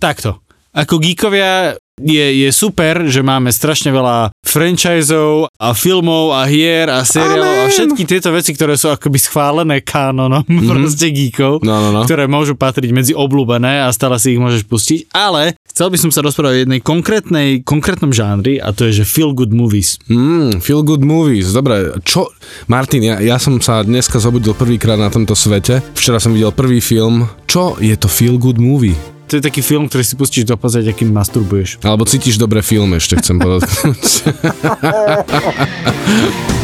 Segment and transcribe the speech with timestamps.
[0.00, 0.40] takto.
[0.70, 7.04] Ako geekovia je, je super, že máme strašne veľa franchiseov a filmov a hier a
[7.04, 10.68] seriálov a všetky tieto veci, ktoré sú akoby schválené kánonom mm-hmm.
[10.70, 12.00] proste geekov, No, no, no.
[12.08, 16.10] ktoré môžu patriť medzi obľúbené a stále si ich môžeš pustiť, ale chcel by som
[16.10, 20.00] sa rozprávať o jednej konkrétnej, konkrétnom žánri a to je, že feel good movies.
[20.08, 21.94] Mm, feel good movies, dobre.
[22.02, 22.32] Čo,
[22.66, 25.84] Martin, ja, ja som sa dneska zobudil prvýkrát na tomto svete.
[25.92, 27.28] Včera som videl prvý film.
[27.44, 29.19] Čo je to feel good movie?
[29.30, 31.78] To je taký film, ktorý si pustíš do pozrieť, akým masturbuješ.
[31.86, 34.26] Alebo cítiš dobre film, ešte chcem podotknúť.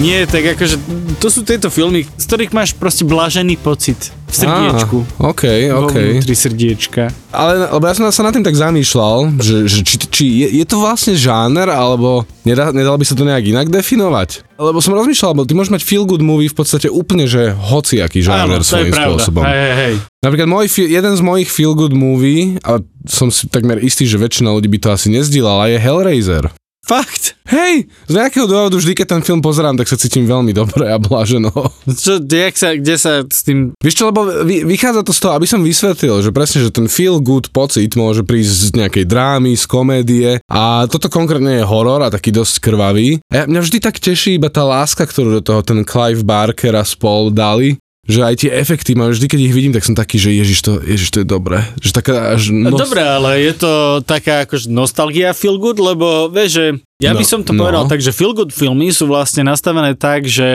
[0.00, 0.80] Nie, tak akože
[1.20, 4.00] to sú tieto filmy, z ktorých máš proste blažený pocit
[4.32, 4.96] v srdiečku.
[5.20, 5.92] Á, OK, OK.
[5.92, 7.12] Vo vnútri srdiečka.
[7.28, 10.64] Ale lebo ja som sa nad tým tak zamýšľal, že, že či, či je, je
[10.64, 14.48] to vlastne žáner, alebo nedá, nedal by sa to nejak inak definovať?
[14.56, 18.24] Lebo som rozmýšľal, lebo ty môžeš mať feel good movie v podstate úplne, že hociaký
[18.24, 19.44] žáner Áno, svojím spôsobom.
[19.44, 19.94] Hej, hej, hej.
[20.24, 24.48] Napríklad môj, jeden z mojich feel good movie, a som si takmer istý, že väčšina
[24.48, 26.48] ľudí by to asi nezdieľala, je Hellraiser.
[26.90, 27.38] Fakt?
[27.46, 30.98] Hej, z nejakého dôvodu vždy, keď ten film pozerám, tak sa cítim veľmi dobre a
[30.98, 31.54] blaženo.
[31.86, 33.78] Čo, jak sa, kde sa s tým...
[33.78, 36.90] Vieš čo, lebo vy, vychádza to z toho, aby som vysvetlil, že presne, že ten
[36.90, 42.02] feel good pocit môže prísť z nejakej drámy, z komédie a toto konkrétne je horor
[42.02, 43.22] a taký dosť krvavý.
[43.30, 46.82] A mňa vždy tak teší iba tá láska, ktorú do toho ten Clive Barker a
[46.82, 47.78] spol dali,
[48.08, 50.72] že aj tie efekty mám, vždy keď ich vidím, tak som taký, že ježiš to,
[50.80, 51.60] ježiš to je dobré.
[51.84, 52.80] Že taká až No, nos...
[52.80, 56.66] Dobre, ale je to taká akože nostalgia feel good, lebo vieš, že
[57.00, 57.64] ja by No, som to no.
[57.64, 60.48] povedal tak, že feel good filmy sú vlastne nastavené tak, že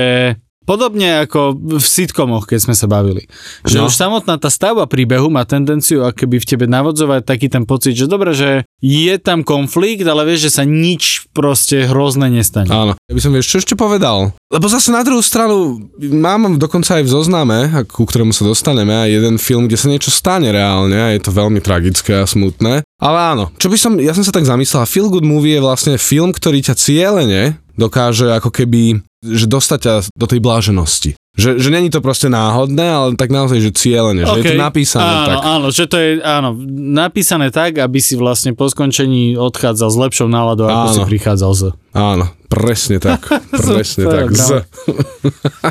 [0.66, 3.30] Podobne ako v sitcomoch, keď sme sa bavili.
[3.64, 3.86] Že No.
[3.86, 8.10] už samotná tá stavba príbehu má tendenciu akoby v tebe navodzovať taký ten pocit, že
[8.10, 12.70] dobre, že je tam konflikt, ale vieš, že sa nič proste hrozné nestane.
[12.70, 12.98] Áno.
[12.98, 14.34] Ja by som vieš, čo ešte povedal?
[14.50, 19.38] Lebo zase na druhú stranu, mám dokonca aj v zozname, ku ktorému sa dostaneme, jeden
[19.38, 22.82] film, kde sa niečo stane reálne a je to veľmi tragické a smutné.
[22.98, 25.94] Ale áno, čo by som, ja som sa tak zamyslel, Feel Good Movie je vlastne
[26.02, 27.42] film, ktorý ťa cieľene
[27.76, 31.12] dokáže ako keby, že dostať ťa do tej bláženosti.
[31.36, 35.04] Že, že není to proste náhodné, ale tak naozaj, že cieľene, že je to napísané
[35.04, 35.38] áno, tak.
[35.44, 36.50] Áno, že to je áno,
[36.96, 40.96] napísané tak, aby si vlastne po skončení odchádzal s lepšou náladou, ako Áno.
[40.96, 41.64] si prichádzal z.
[41.92, 43.20] Áno, presne tak.
[43.52, 44.32] Presne tak.
[44.32, 44.40] no.
[44.40, 44.52] Z.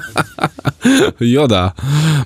[1.25, 1.73] Joda.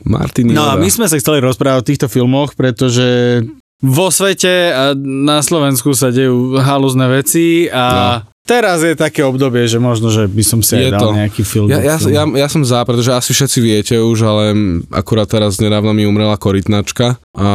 [0.02, 0.82] Martin No a Joda.
[0.82, 3.42] my sme sa chceli rozprávať o týchto filmoch, pretože
[3.78, 9.76] vo svete a na Slovensku sa dejú halúzne veci a teraz je také obdobie, že
[9.76, 11.08] možno, že by som si Je aj dal to.
[11.12, 11.68] nejaký film.
[11.68, 14.44] Ja, ja, ja, ja som za, pretože asi všetci viete už, ale
[14.88, 17.48] akurát teraz nedávno mi umrela korytnačka a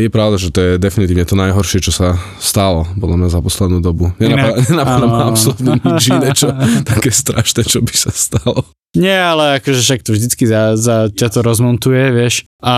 [0.00, 3.78] je pravda, že to je definitívne to najhoršie, čo sa stalo, podľa mňa za poslednú
[3.84, 4.08] dobu.
[4.16, 6.48] Nenapadá ma absolútne nič iné, čo
[6.90, 8.64] také strašné, čo by sa stalo.
[8.92, 12.44] Nie, ale akože však to vždycky za, za ťa to rozmontuje, vieš.
[12.60, 12.74] A,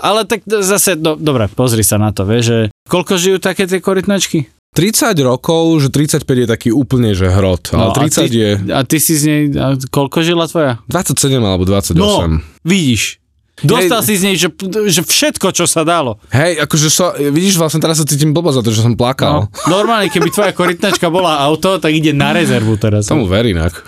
[0.00, 3.76] ale tak zase, do, dobre, pozri sa na to, vieš, že koľko žijú také tie
[3.76, 4.48] korytnačky?
[4.70, 8.50] 30 rokov, že 35 je taký úplne, že hrot, No, ale a 30 ty- je
[8.70, 10.78] A ty si z nej, a koľko žila tvoja?
[10.86, 11.98] 27 alebo 28.
[11.98, 13.18] No, vidíš.
[13.60, 14.48] Dostal si z nej, že,
[14.88, 16.16] že všetko, čo sa dalo.
[16.32, 19.52] Hej, akože so, vidíš, vlastne teraz sa cítim blbo za to, že som plakal.
[19.52, 23.04] No, normálne, keby tvoja korytnačka bola auto, tak ide na rezervu teraz.
[23.04, 23.84] Tomu ver inak.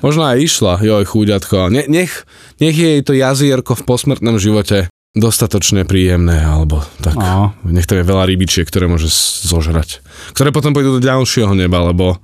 [0.00, 1.68] Možno aj išla, joj, chúďatko.
[1.68, 2.24] Ne, nech,
[2.56, 7.16] nech je jej to jazierko v posmrtnom živote dostatočne príjemné, alebo tak.
[7.16, 7.56] No.
[7.64, 9.08] Nech tam je veľa rybičiek, ktoré môže
[9.48, 10.04] zožrať.
[10.36, 12.20] Ktoré potom pôjdu do ďalšieho neba, lebo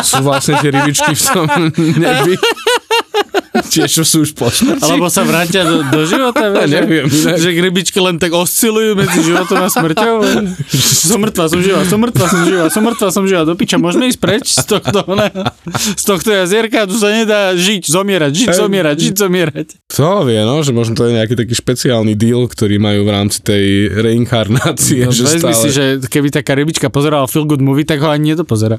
[0.00, 1.48] sú vlastne tie rybičky v tom
[2.02, 2.34] nebi.
[3.70, 4.82] Tie, čo sú už po smrti.
[4.82, 7.38] Alebo sa vrátia do, do života, vieš, neviem, že, inak.
[7.38, 10.16] že rybičky len tak oscilujú medzi životom a smrťou.
[11.10, 13.42] Som mŕtva, som živá, som mŕtva, som živá, som mŕtva, som živá.
[13.42, 15.32] Do piča, môžeme ísť preč z tohto, ne,
[15.96, 19.66] z tohto jazierka, tu sa nedá žiť, zomierať, žiť, zomierať, žiť, zomierať.
[19.96, 23.42] To vie, no, že možno to je nejaký taký špeciálny deal, ktorý majú v rámci
[23.42, 25.08] tej reinkarnácie.
[25.08, 25.56] No, že stále...
[25.56, 28.78] si, že keby taká rybička pozerala feel good movie, tak ho ani nedopozera.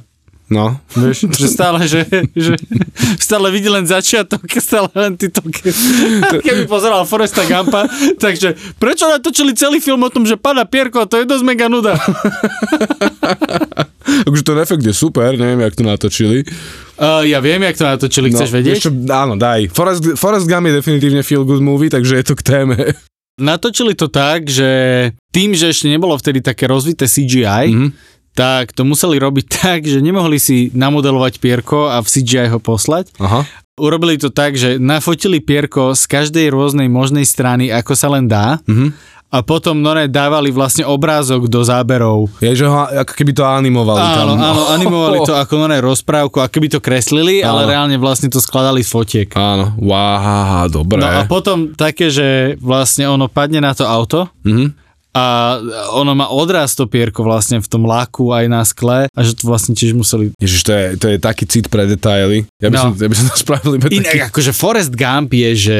[0.51, 2.03] No, Vieš, že stále, že,
[2.35, 2.59] že
[3.15, 5.71] stále vidí len začiatok, stále len ty to, ke,
[6.43, 7.87] keby pozeral Foresta Gampa,
[8.19, 11.95] takže prečo natočili celý film o tom, že pada Pierko, to je dosť mega nuda.
[14.27, 16.43] akože ten efekt je super, neviem, jak to natočili.
[16.99, 18.67] Uh, ja viem, jak to natočili, chceš vedieť?
[18.67, 19.71] No, Vieš čo, áno, daj.
[19.71, 22.75] Forrest, Forrest Gump je definitívne feel good movie, takže je to k téme.
[23.39, 24.67] Natočili to tak, že
[25.31, 27.89] tým, že ešte nebolo vtedy také rozvité CGI, Mhm.
[28.33, 33.11] Tak to museli robiť tak, že nemohli si namodelovať Pierko a v CGI ho poslať.
[33.17, 33.43] Aha.
[33.73, 38.59] Urobili to tak, že nafotili Pierko z každej rôznej možnej strany, ako sa len dá
[38.63, 38.93] Mhm.
[39.27, 42.27] a potom no ne, dávali vlastne obrázok do záberov.
[42.39, 44.43] Je, že ho ako keby to animovali Áno, tam.
[44.43, 47.69] áno, animovali to ako no ne, rozprávku, ako keby to kreslili, ale Áno.
[47.69, 49.29] reálne vlastne to skladali z fotiek.
[49.33, 50.99] Áno, wow, dobre.
[50.99, 52.27] No a potom také, že
[52.57, 54.77] vlastne ono padne na to auto Mhm.
[55.11, 55.59] A
[55.91, 59.43] ono má odraz to pierko vlastne v tom láku aj na skle a že to
[59.43, 60.31] vlastne tiež museli...
[60.35, 62.47] Ježiš, to je, to je taký cit pre detaily.
[62.57, 62.83] Ja by, No.
[62.85, 63.99] som, ja by som to spravil iba taký...
[63.99, 65.77] Inak akože Forrest Gump je, že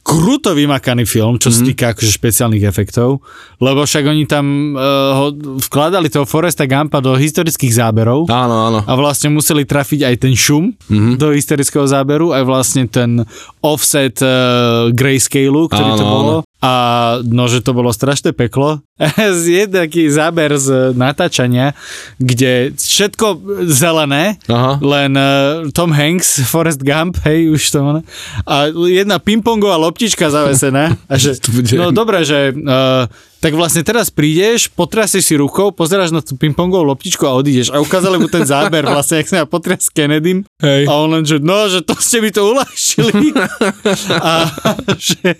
[0.00, 3.24] kruto vymakaný film, čo sa týka akože špeciálnych efektov,
[3.56, 4.80] lebo však oni tam uh,
[5.14, 5.26] ho
[5.62, 8.78] vkladali toho Forresta Gumpa do historických záberov Áno, áno.
[8.80, 11.16] a vlastne museli trafiť aj ten šum Mhm.
[11.16, 13.22] do historického záberu, aj vlastne ten
[13.60, 16.34] offset uh, grayscale, ktorý to Áno, bolo.
[16.64, 16.72] A
[17.20, 18.80] no, že to bolo strašné peklo.
[19.44, 21.76] je taký záber z natáčania,
[22.16, 24.80] kde všetko zelené, Aha.
[24.80, 28.00] len uh, Tom Hanks, Forrest Gump, hej, už to ono.
[28.48, 30.96] A jedna pingpongová loptička zavesená.
[31.12, 31.36] A že,
[31.76, 33.04] no dobre, že uh,
[33.44, 37.68] tak vlastne teraz prídeš, potrasieš si rukou, pozeráš na tú pingpongovú loptičku a odídeš.
[37.68, 40.48] A ukázali mu ten záber, vlastne, jak sa potrias s Kennedym.
[40.64, 40.88] Hej.
[40.88, 43.36] A on len, že no, že to ste mi to uľahčili.
[44.16, 44.48] a,
[44.96, 45.36] že,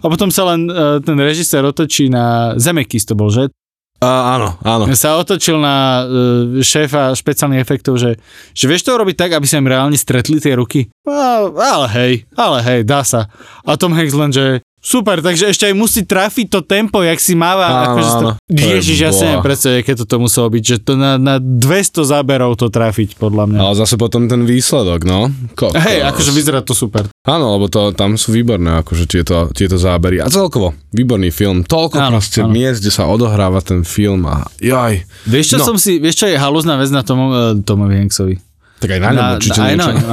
[0.00, 3.52] a potom sa len uh, ten režisér otočí na Zemekis to bol, že?
[4.00, 4.88] A, áno, áno.
[4.96, 8.16] sa otočil na uh, šéfa špeciálnych efektov, že,
[8.56, 10.88] že vieš to robiť tak, aby sa im reálne stretli tie ruky?
[11.04, 13.28] No, ale hej, ale hej, dá sa.
[13.60, 17.34] A Tom Hanks len, že super, takže ešte aj musí trafiť to tempo, jak si
[17.34, 17.66] máva.
[17.66, 18.30] Áno, akože áno.
[18.38, 22.06] To, ježiš, ja si neviem predstaviť, aké toto muselo byť, že to na, na 200
[22.06, 23.58] záberov to trafiť, podľa mňa.
[23.58, 25.26] Ale zase potom ten výsledok, no.
[25.52, 25.74] Kokos.
[25.76, 27.10] Hej, akože vyzerá to super.
[27.24, 30.22] Áno, lebo to, tam sú výborné akože tieto, tieto zábery.
[30.22, 31.66] A celkovo, výborný film.
[31.66, 32.54] Toľko Áno, proste áno.
[32.54, 35.02] miest, kde sa odohráva ten film a jaj.
[35.26, 35.66] Vieš, čo No.
[35.66, 38.38] som si, vieš, čo je halúzna vec na Tom, uh, Tomovi Hanksovi?
[38.76, 39.90] Tak aj na ňom určite aj niečo.
[39.90, 40.10] na,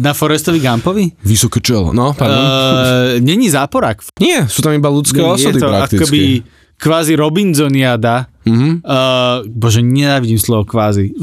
[0.00, 1.14] na Forestovi Gumpovi?
[1.20, 1.90] Vysoké čelo.
[1.90, 2.38] No, pardon.
[2.38, 2.50] Uh,
[3.18, 4.02] není záporak.
[4.18, 5.96] Nie, sú tam iba ľudské je osoby to prakticky.
[5.96, 6.22] akoby
[6.76, 8.26] kvázi Robinsoniada.
[8.42, 8.80] Mhm.
[8.80, 11.14] Uh, bože, nenávidím slovo kvázi.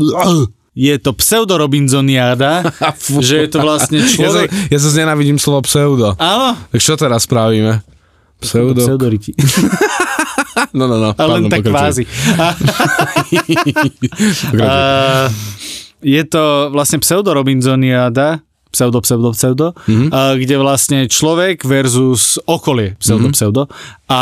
[0.71, 2.61] Je to pseudo-Robinsoniada,
[3.01, 3.17] Fú.
[3.19, 4.13] že je to vlastne Ja, sa,
[4.45, 4.47] človek...
[4.69, 6.13] ja sa nenávidím slovo pseudo.
[6.15, 7.81] Áno, Tak čo teraz spravíme?
[8.39, 8.79] Pseudo?
[8.79, 9.33] pseudoriti.
[10.73, 11.13] No, no, no.
[11.13, 11.69] Ale len tak pokračuj.
[11.69, 12.03] kvázi.
[14.49, 15.29] Uh,
[16.01, 20.09] je to vlastne pseudo-Robinsoniada, pseudo, pseudo, pseudo, mm-hmm.
[20.11, 23.35] uh, kde vlastne človek versus okolie, pseudo, mm-hmm.
[23.35, 23.61] pseudo.
[24.07, 24.21] A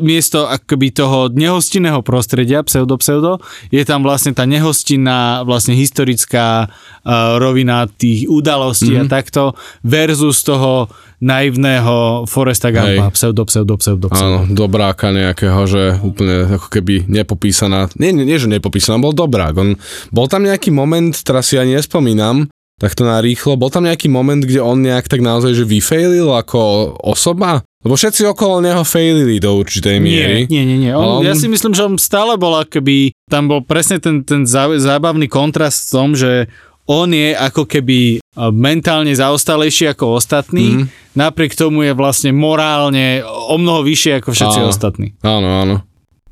[0.00, 3.36] miesto akoby toho nehostinného prostredia, pseudo, pseudo,
[3.68, 9.08] je tam vlastne tá nehostinná, vlastne historická uh, rovina tých udalostí mm-hmm.
[9.08, 9.42] a takto
[9.84, 14.20] versus toho naivného Foresta Gumpa, pseudo, pseudo, pseudo, pseudo.
[14.20, 17.88] Áno, dobráka nejakého, že úplne ako keby nepopísaná.
[17.96, 19.54] Nie, nie, nie že nepopísaná, bol dobrák.
[19.56, 19.68] On,
[20.12, 24.06] bol tam nejaký moment, teraz si ani nespomínam, tak to na rýchlo, bol tam nejaký
[24.06, 26.60] moment, kde on nejak tak naozaj, že vyfailil ako
[27.00, 27.64] osoba?
[27.80, 30.44] Lebo všetci okolo neho failili do určitej miery.
[30.44, 30.78] Nie, nie, nie.
[30.80, 30.92] nie.
[30.92, 34.42] On, On- Ja si myslím, že on stále bol akoby, tam bol presne ten, ten
[34.42, 36.50] zá- zábavný kontrast v tom, že
[36.84, 37.98] on je ako keby
[38.36, 40.84] a, mentálne zaostalejší ako ostatní, Mhm.
[41.14, 44.68] napriek tomu je vlastne morálne o mnoho vyššie ako všetci Áno.
[44.68, 45.06] ostatní.
[45.20, 45.76] Áno, áno.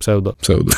[0.05, 0.37] Pseudo.
[0.37, 0.69] Pseudo.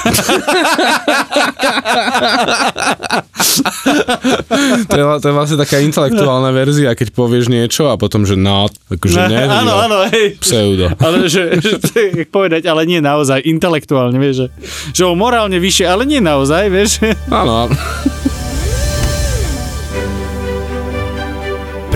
[4.87, 8.71] to, je, to je vlastne taká intelektuálna verzia, keď povieš niečo a potom, že no,
[8.87, 10.39] akože ne, áno, áno, hej.
[10.39, 10.95] pseudo.
[11.03, 11.75] Ale že, že
[12.23, 14.55] jak povedať, ale nie naozaj, intelektuálne, vieš, že,
[14.95, 17.03] že on morálne vyššie, ale nie naozaj, vieš.
[17.27, 17.67] Áno,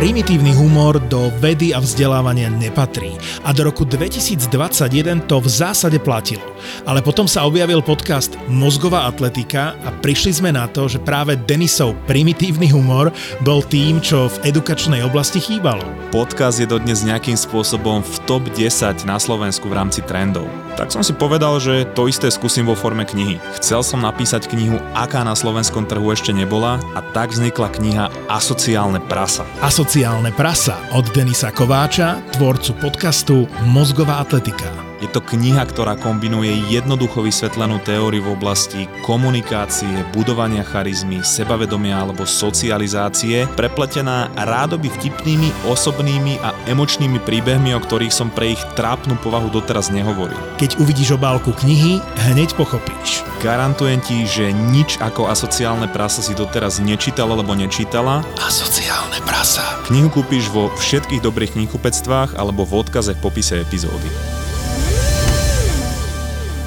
[0.01, 6.41] Primitívny humor do vedy a vzdelávania nepatrí a do roku 2021 to v zásade platilo.
[6.89, 12.01] Ale potom sa objavil podcast Mozgová atletika a prišli sme na to, že práve Denisov
[12.09, 13.13] primitívny humor
[13.45, 15.85] bol tým, čo v edukačnej oblasti chýbalo.
[16.09, 20.49] Podcast je dodnes nejakým spôsobom v top 10 na Slovensku v rámci trendov.
[20.77, 23.39] Tak som si povedal, že to isté skúsim vo forme knihy.
[23.59, 28.99] Chcel som napísať knihu, aká na slovenskom trhu ešte nebola a tak vznikla kniha Asociálne
[29.07, 29.47] prasa.
[29.63, 33.37] Asociálne prasa od Denisa Kováča, tvorcu podcastu
[33.71, 34.90] Mozgová atletika.
[35.01, 42.29] Je to kniha, ktorá kombinuje jednoducho vysvetlenú teóriu v oblasti komunikácie, budovania charizmy, sebavedomia alebo
[42.29, 49.49] socializácie, prepletená rádoby vtipnými, osobnými a emočnými príbehmi, o ktorých som pre ich trápnu povahu
[49.49, 50.37] doteraz nehovoril.
[50.61, 53.25] Keď uvidíš obálku knihy, hneď pochopíš.
[53.41, 58.21] Garantujem ti, že nič ako asociálne prasa si doteraz nečítala alebo nečítala.
[58.37, 59.65] Asociálne prasa.
[59.89, 64.40] Knihu kúpiš vo všetkých dobrých knihkupectvách alebo v odkaze v popise epizódy.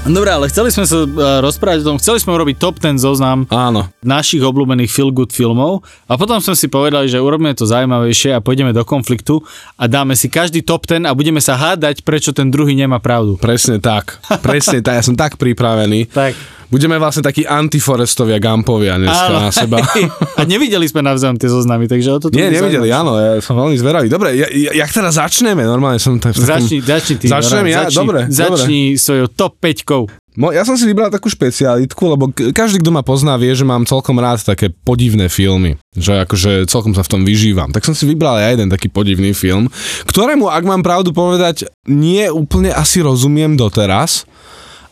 [0.04, 3.48] Dobre, ale chceli sme sa uh, rozprávať o tom, chceli sme urobiť top 10 zoznam
[3.48, 3.88] Áno.
[4.04, 5.80] našich obľúbených feel good filmov
[6.12, 9.40] a potom sme si povedali, že urobíme to zaujímavejšie a pôjdeme do konfliktu
[9.80, 13.40] a dáme si každý top 10 a budeme sa hádať, prečo ten druhý nemá pravdu.
[13.40, 14.20] Presne tak.
[14.44, 15.00] Presne tak.
[15.00, 16.12] Ja som tak pripravený.
[16.12, 16.36] Tak.
[16.74, 19.46] Budeme vlastne takí antiforestovia, gampovia dneska Áno.
[19.46, 19.78] na seba.
[20.40, 23.78] a nevideli sme navzájom tie zoznamy, takže o to Nie, nevideli, áno, ja som veľmi
[23.78, 24.10] zveravý.
[24.10, 25.62] Dobre, ja, ja, jak teda začneme?
[25.62, 26.34] Normálne som tak...
[26.34, 27.26] v takom- Začni, začni ty.
[27.30, 27.82] Začnem Goran, ja?
[27.86, 32.50] začni, Dobre, Začni svojou top 5 Mo, ja som si vybral takú špecialitku, lebo k-
[32.50, 35.78] každý, kto ma pozná, vie, že mám celkom rád také podivné filmy.
[35.94, 37.70] Že akože celkom sa v tom vyžívam.
[37.70, 39.70] Tak som si vybral aj jeden taký podivný film,
[40.10, 44.26] ktorému, ak mám pravdu povedať, nie úplne asi rozumiem doteraz,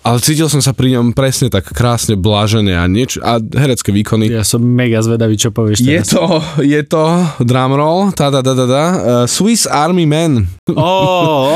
[0.01, 4.27] ale cítil som sa pri ňom presne tak krásne blažené a, nieč- a herecké výkony.
[4.27, 6.10] Ja som mega zvedavý, čo povieš Je teraz.
[6.10, 6.24] to,
[6.60, 7.03] je to
[7.39, 10.91] drumroll, tá, tá, tá, tá, tá, uh, Swiss Army Man Ó,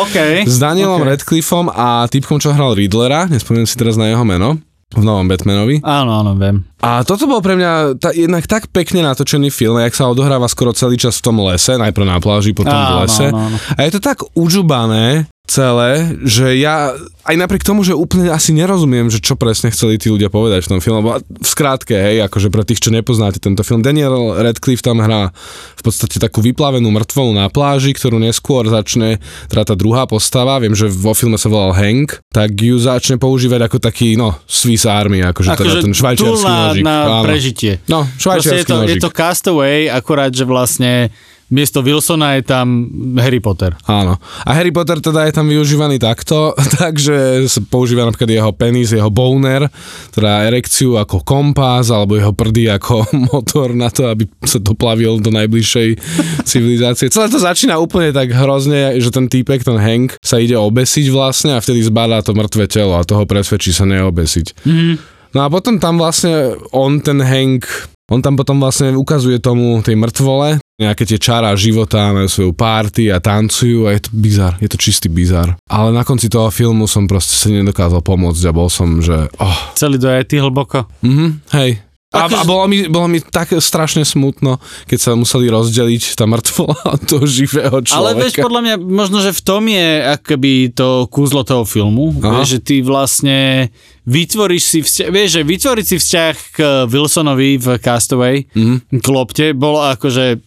[0.01, 0.17] OK.
[0.45, 1.07] s Danielom Ok.
[1.07, 4.61] Radcliffom a typkom, čo hral Riddlera, nespomínam si teraz na jeho meno,
[4.93, 5.81] v novom Batmanovi.
[5.83, 6.63] Áno, áno, viem.
[6.79, 10.71] A toto bol pre mňa tá, jednak tak pekne natočený film, jak sa odohráva skoro
[10.71, 13.27] celý čas v tom lese, najprv na pláži, potom v Áno, lese.
[13.27, 13.57] áno, áno.
[13.57, 16.93] A je to tak udžubané celé, že ja
[17.25, 20.71] aj napriek tomu, že úplne asi nerozumiem, že čo presne chceli tí ľudia povedať v
[20.77, 24.85] tom filme, lebo v skrátke, hej, akože pre tých, čo nepoznáte tento film, Daniel Radcliffe
[24.85, 25.33] tam hrá
[25.77, 29.17] v podstate takú vyplavenú mŕtvolu na pláži, ktorú neskôr začne,
[29.49, 33.69] teda tá druhá postava, viem, že vo filme sa volal Hank, tak ju začne používať
[33.69, 36.83] ako taký, no, Swiss Army, akože, teda Akože ten švajčiarsky na, nožík.
[36.85, 37.25] na áno.
[37.25, 37.71] prežitie.
[37.89, 39.01] No, Proste je švajčiarsky to, je nožík.
[39.01, 41.09] to Castaway, akurát, že vlastne
[41.49, 42.89] miesto Wilsona je tam
[43.21, 43.77] Harry Potter.
[43.85, 44.17] Áno.
[44.45, 49.09] A Harry Potter teda je tam využívaný takto, takže sa používa napríklad jeho penis, jeho
[49.13, 49.69] boner,
[50.09, 55.29] teda erekciu ako kompas, alebo jeho prdy ako motor na to, aby sa doplavil do
[55.29, 55.87] najbližšej
[56.49, 57.13] civilizácie.
[57.13, 61.53] Celé to začína úplne tak hrozne, že ten týpek, ten Hank, sa ide obesiť vlastne
[61.53, 64.65] a vtedy zbadá to mŕtve telo a toho presvedčí sa neobesiť.
[64.65, 64.95] Mm-hmm.
[65.35, 67.67] No a potom tam vlastne on, ten Hank,
[68.07, 73.07] on tam potom vlastne ukazuje tomu tej mŕtvole nejaké tie čará života, majú svoju party
[73.07, 75.55] a tancujú a je to bizar, je to čistý bizar.
[75.65, 79.57] Ale na konci toho filmu som proste si nedokázal pomôcť a bol som, že oh,
[79.73, 80.83] Celý do ty hlboko.
[80.99, 81.79] mhm, hej.
[82.15, 84.55] A, a bolo, mi, bolo mi tak strašne smutno,
[84.87, 87.91] keď sa museli rozdeliť tá mŕtvola od toho živého človeka.
[87.91, 92.15] Ale vieš, podľa mňa, možno, že v tom je akoby to kúzlo toho filmu.
[92.23, 92.39] Aha.
[92.39, 93.67] Vieš, že ty vlastne
[94.07, 98.95] vytvoríš si vzťah, vieš, že vytvoriť si vzťah k Wilsonovi v Castaway, Mhm.
[98.95, 100.39] k lopte, bolo akože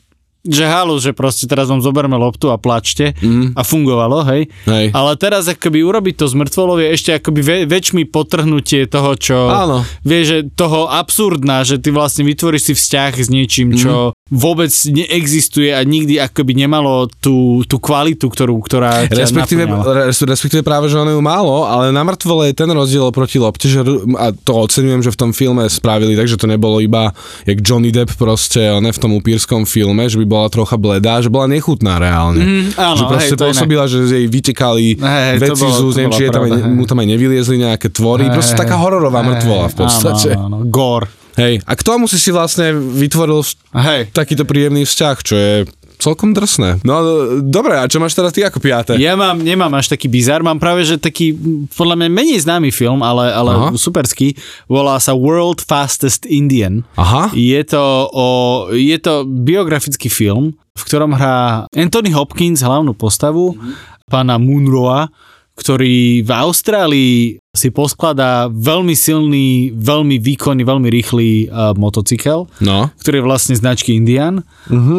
[0.47, 3.59] že halu, že proste teraz vám zoberme loptu a plačte Mhm.
[3.59, 4.47] a fungovalo, hej.
[4.65, 4.95] Hej.
[4.95, 9.37] Ale teraz akoby urobiť to z mŕtvolov je ešte akoby ve, väčšmi potrhnutie toho, čo...
[9.51, 9.83] Áno.
[10.07, 15.73] Vieš, že toho absurdná, že ty vlastne vytvoríš si vzťah s niečím, čo vôbec neexistuje
[15.73, 19.65] a nikdy akoby nemalo tú, tú kvalitu, ktorú, ktorá Respektíve,
[20.05, 23.73] res, respektíve práve, že ono ju málo, ale na mŕtvole je ten rozdiel oproti lopte,
[23.73, 23.81] že,
[24.21, 27.17] a to oceňujem, že v tom filme spravili, takže to nebolo iba
[27.49, 31.33] jak Johnny Depp proste, ne v tom upírskom filme, že by bola trocha bledá, že
[31.33, 32.45] bola nechutná reálne.
[32.45, 35.97] Mm, áno, že proste hej, pôsobila, že jej vytekali Hej, hej, veci bolo- z úst,
[35.97, 36.63] neviem, či je tam aj, hej.
[36.69, 40.37] mu tam aj nevyliezli nejaké tvory, proste taká hororová mŕtvola v podstate.
[40.37, 40.69] Áno, áno, áno.
[40.69, 41.09] Gore.
[41.39, 44.11] Hej, a k tomu si si vlastne vytvoril Hej.
[44.11, 45.53] takýto príjemný vzťah, čo je
[45.99, 46.81] celkom drsné.
[46.87, 47.03] No
[47.43, 48.95] dobre, a čo máš teraz ty ako piaté?
[48.97, 51.35] Ja mám, nemám až taký bizar, mám práve, že taký,
[51.75, 53.69] podľa mňa menej známy film, ale, ale Aha.
[53.75, 54.39] superský,
[54.71, 56.87] volá sa World Fastest Indian.
[56.95, 57.35] Aha.
[57.35, 57.83] Je to,
[58.15, 58.27] o,
[58.73, 63.59] je to biografický film, v ktorom hrá Anthony Hopkins hlavnú postavu,
[64.07, 65.11] pána Munroa,
[65.59, 67.17] ktorý v Austrálii
[67.51, 72.87] si poskladá veľmi silný, veľmi výkonný, veľmi rýchly uh, motocykel, No.
[72.97, 74.47] ktorý je vlastne značky Indian.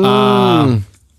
[0.04, 0.14] A,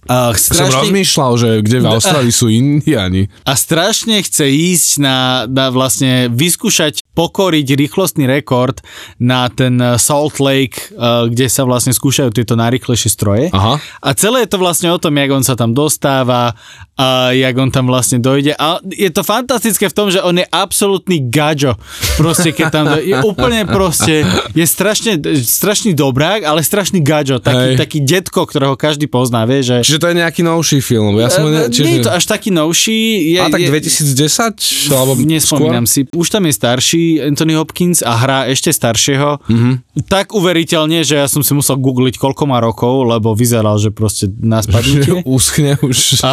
[0.06, 3.32] a Som strašne, rozmýšľal, že kde v Austrálii sú Indiani.
[3.42, 5.16] a strašne chce ísť na,
[5.46, 8.80] na vlastne vyskúšať pokoriť rýchlostný rekord
[9.20, 13.44] na ten eh, Salt Lake, eh, kde sa vlastne skúšajú tieto najrýchlejšie stroje.
[13.52, 13.76] Aha.
[14.00, 16.56] A celé je to vlastne o tom, jak on sa tam dostáva,
[17.00, 18.52] a jak on tam vlastne dojde.
[18.60, 21.80] A je to fantastické v tom, že on je absolútny gajo.
[22.20, 23.08] Proste, keď tam dojde.
[23.08, 24.20] Je úplne proste,
[24.52, 27.40] je strašne, strašný dobrák, ale strašný gajo.
[27.40, 27.80] Taký, Hej.
[27.80, 29.80] taký detko, ktorého každý pozná, vie, že...
[29.80, 31.16] Čiže to je nejaký novší film.
[31.16, 31.84] Ja som ne, E, čiže...
[31.84, 33.32] Nie je to až taký novší.
[33.36, 34.92] Je, A tak je, 2010?
[34.92, 36.08] Alebo Nespomínam si.
[36.12, 39.42] Už tam je starší Anthony Hopkins a hrá ešte staršieho.
[39.48, 39.50] Mhm.
[39.50, 40.06] Mm-hmm.
[40.06, 44.30] Tak uveriteľne, že ja som si musel googliť, koľko má rokov, lebo vyzeral, že proste
[44.38, 45.26] na spadnutie.
[45.26, 46.22] Uschne už.
[46.22, 46.32] A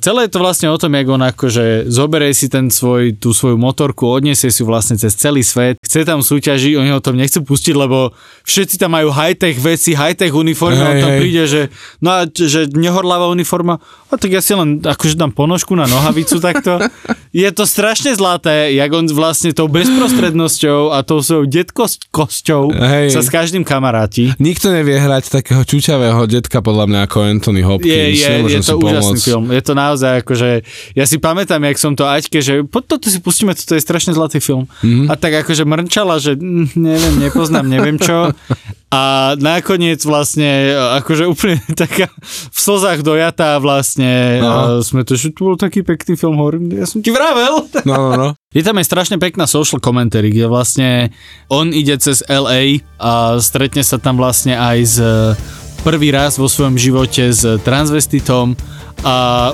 [0.00, 3.60] Celé je to vlastne o tom, jak on akože zoberie si ten svoj, tú svoju
[3.60, 7.44] motorku, odniesie si ju vlastne cez celý svet, chce tam súťažiť, oni ho tom nechcú
[7.44, 8.16] pustiť, lebo
[8.48, 11.20] všetci tam majú high-tech veci, high-tech uniformy, Hej, on tam hej.
[11.20, 11.62] príde, že
[12.00, 13.76] no a že nehorláva uniforma,
[14.10, 16.82] a tak ja si len akože dám ponožku na nohavicu takto.
[17.30, 23.14] Je to strašne zlaté, jak on vlastne tou bezprostrednosťou a tou svojou detkosťou Hej.
[23.14, 24.34] sa s každým kamaráti.
[24.42, 28.18] Nikto nevie hrať takého čučavého detka podľa mňa ako Anthony Hopkins.
[28.18, 29.44] Je, je, je to úžasný film.
[29.54, 30.48] Je to naozaj akože,
[30.94, 34.14] ja si pamätám, jak som to Aťke, že po toto si pustíme, toto je strašne
[34.14, 34.70] zlatý film.
[34.86, 35.10] Mm-hmm.
[35.10, 38.30] A tak akože mrčala, že mm, neviem, nepoznám, neviem čo.
[38.90, 45.50] A nakoniec vlastne, akože úplne taká v slzách dojatá vlastne, a sme to, že to
[45.50, 47.66] bol taký pekný film, hovorím, ja som ti vravel.
[47.90, 48.28] No, no, no.
[48.52, 51.14] Je tam aj strašne pekná social commentary, kde vlastne
[51.48, 54.96] on ide cez LA a stretne sa tam vlastne aj s
[55.80, 58.54] prvý raz vo svojom živote s transvestitom
[59.00, 59.50] a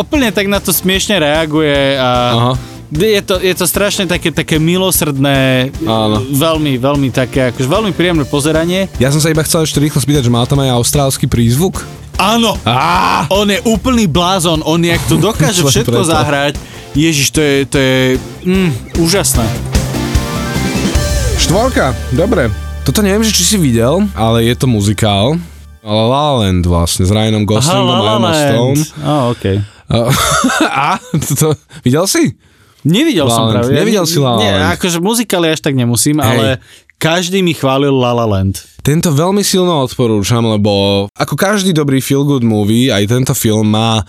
[0.00, 2.52] úplne tak na to smiešne reaguje a Aha.
[2.90, 6.24] je to, je to strašne také, také milosrdné, Áno.
[6.32, 8.88] veľmi, veľmi také, akože veľmi príjemné pozeranie.
[8.96, 11.84] Ja som sa iba chcel ešte rýchlo spýtať, že má tam aj austrálsky prízvuk?
[12.16, 13.28] Áno, Á!
[13.28, 16.08] on je úplný blázon, on jak to dokáže všetko preto.
[16.08, 16.54] zahrať,
[16.96, 17.96] Ježiš, to je, to je
[18.48, 18.70] mm,
[19.04, 19.44] úžasné.
[21.36, 22.48] Štvorka, dobre.
[22.82, 25.36] Toto neviem, že či si videl, ale je to muzikál.
[25.86, 28.80] La La Land vlastne, s Ryanom Goslingom a Emma Stone.
[29.06, 29.62] Oh, okay.
[30.66, 30.98] A?
[31.38, 31.54] To,
[31.86, 32.34] videl si?
[32.82, 33.70] Nevidel La som práve.
[33.70, 34.74] Nevidel si La La Nie, Land.
[34.78, 36.26] akože muzikály až tak nemusím, Hej.
[36.26, 36.46] ale
[36.98, 38.66] každý mi chválil La La Land.
[38.82, 44.02] Tento veľmi silno odporúčam, lebo ako každý dobrý feel-good movie, aj tento film má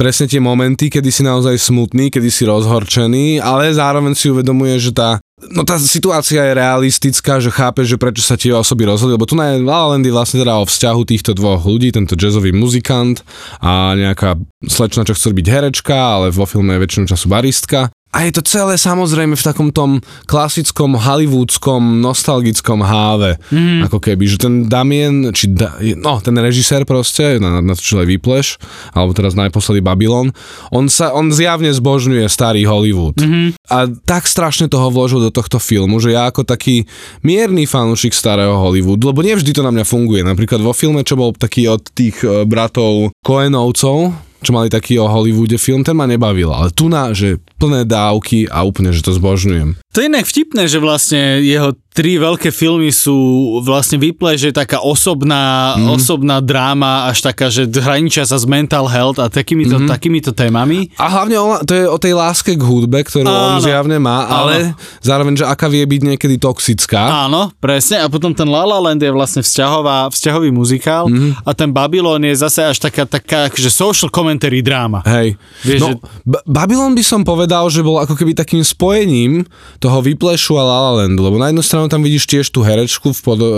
[0.00, 4.96] presne tie momenty, kedy si naozaj smutný, kedy si rozhorčený, ale zároveň si uvedomuje, že
[4.96, 9.24] tá No tá situácia je realistická, že chápe, že prečo sa tie osoby rozhodli, lebo
[9.24, 12.52] tu na La La Land je vlastne teda o vzťahu týchto dvoch ľudí, tento jazzový
[12.52, 13.24] muzikant
[13.64, 14.36] a nejaká
[14.68, 17.88] slečna, čo chce byť herečka, ale vo filme je väčšinu času baristka.
[18.10, 23.38] A je to celé samozrejme v takom tom klasickom hollywoodskom nostalgickom háve.
[23.54, 23.86] Mm.
[23.86, 28.02] Ako keby, že ten Damien, či da, no ten režisér proste, na, na to čo
[28.02, 28.58] aj Výpleš,
[28.98, 30.34] alebo teraz naposledy Babylon,
[30.74, 33.14] on sa, on zjavne zbožňuje starý Hollywood.
[33.14, 33.46] Mm-hmm.
[33.70, 36.90] A tak strašne toho vložil do tohto filmu, že ja ako taký
[37.22, 40.26] mierny fanúšik starého Hollywoodu, lebo nevždy to na mňa funguje.
[40.26, 45.08] Napríklad vo filme, čo bol taký od tých e, bratov Coenovcov, čo mali taký o
[45.08, 46.50] Hollywoode film, ten ma nebavil.
[46.50, 49.76] Ale tu na, že plné dávky a úplne, že to zbožňujem.
[49.90, 54.78] To je inak vtipné, že vlastne jeho tri veľké filmy sú vlastne vyple, že taká
[54.78, 55.90] osobná, mm.
[55.90, 59.90] osobná dráma, až taká, že hraničia sa s mental health a takýmito, mm.
[59.90, 60.94] takýmito témami.
[60.94, 63.66] A hlavne o, to je o tej láske k hudbe, ktorú on Áno.
[63.66, 67.26] zjavne má, ale zároveň, že aká vie byť niekedy toxická.
[67.26, 67.98] Áno, presne.
[67.98, 71.42] A potom ten La La Land je vlastne vzťahová, vzťahový muzikál mm.
[71.42, 75.02] a ten Babylon je zase až taká, taká akože social commentary dráma.
[75.02, 75.34] Hej.
[75.66, 79.42] Vieš, no, že- B- Babylon by som povedal, že bol ako keby takým spojením
[79.80, 83.16] toho Vyplešu a La La Landu, lebo na jednu stranu tam vidíš tiež tú herečku,
[83.16, 83.48] v pod, e,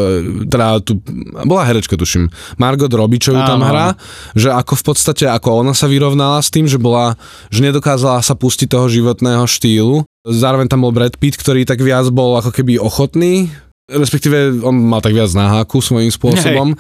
[0.47, 1.03] teda tú,
[1.43, 2.31] bola herečka tuším,
[2.63, 3.99] Margot Robbie, čo ju tam hrá,
[4.39, 7.19] že ako v podstate, ako ona sa vyrovnala s tým, že bola,
[7.51, 10.07] že nedokázala sa pustiť toho životného štýlu.
[10.23, 13.51] Zároveň tam bol Brad Pitt, ktorý tak viac bol ako keby ochotný
[13.97, 16.77] respektíve on mal tak viac náhaku svojím spôsobom.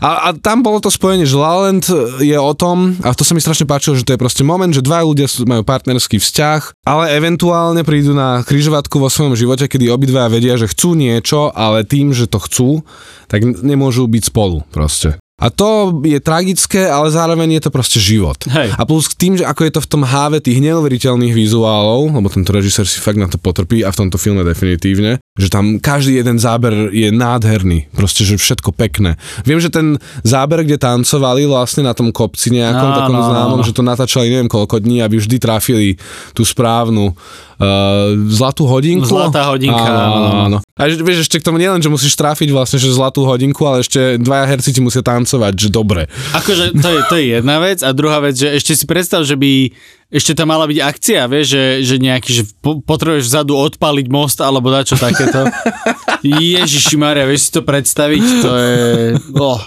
[0.00, 1.92] A, a tam bolo to spojenie, že La La Land
[2.24, 4.80] je o tom, a to sa mi strašne páčilo, že to je proste moment, že
[4.80, 10.32] dva ľudia majú partnerský vzťah, ale eventuálne prídu na kryžovatku vo svojom živote, kedy obidvaja
[10.32, 12.68] vedia, že chcú niečo, ale tým, že to chcú,
[13.28, 15.19] tak nemôžu byť spolu proste.
[15.40, 18.36] A to je tragické, ale zároveň je to proste život.
[18.44, 18.76] Hej.
[18.76, 22.28] A plus k tým, že ako je to v tom háve tých neuveriteľných vizuálov, lebo
[22.28, 26.20] tento režisér si fakt na to potrpí a v tomto filme definitívne, že tam každý
[26.20, 29.16] jeden záber je nádherný, proste, že všetko pekné.
[29.48, 33.58] Viem, že ten záber, kde tancovali vlastne na tom kopci nejakom Áno, takom áno, známom,
[33.60, 33.66] áno.
[33.66, 35.96] že to natáčali neviem koľko dní, aby vždy trafili
[36.36, 37.16] tú správnu uh,
[38.28, 39.08] zlatú hodinku.
[39.08, 40.58] Zlatá hodinka, Áno, áno, áno.
[40.78, 43.82] A že- vieš, ešte k tomu nielen, že musíš trafiť vlastne, že zlatú hodinku, ale
[43.82, 46.06] ešte dvaja herci ti musia tancovať, že dobre.
[46.32, 49.36] Akože to je, to je jedna vec a druhá vec, že ešte si predstav, že
[49.36, 49.74] by
[50.10, 54.42] ešte tam mala byť akcia, vieš, že, že nejaký, že po, potrebuješ vzadu odpaliť most
[54.42, 55.46] alebo dačo takéto.
[56.26, 58.24] Ježiši Maria, vieš si to predstaviť?
[58.42, 58.78] To je...
[59.38, 59.60] Oh.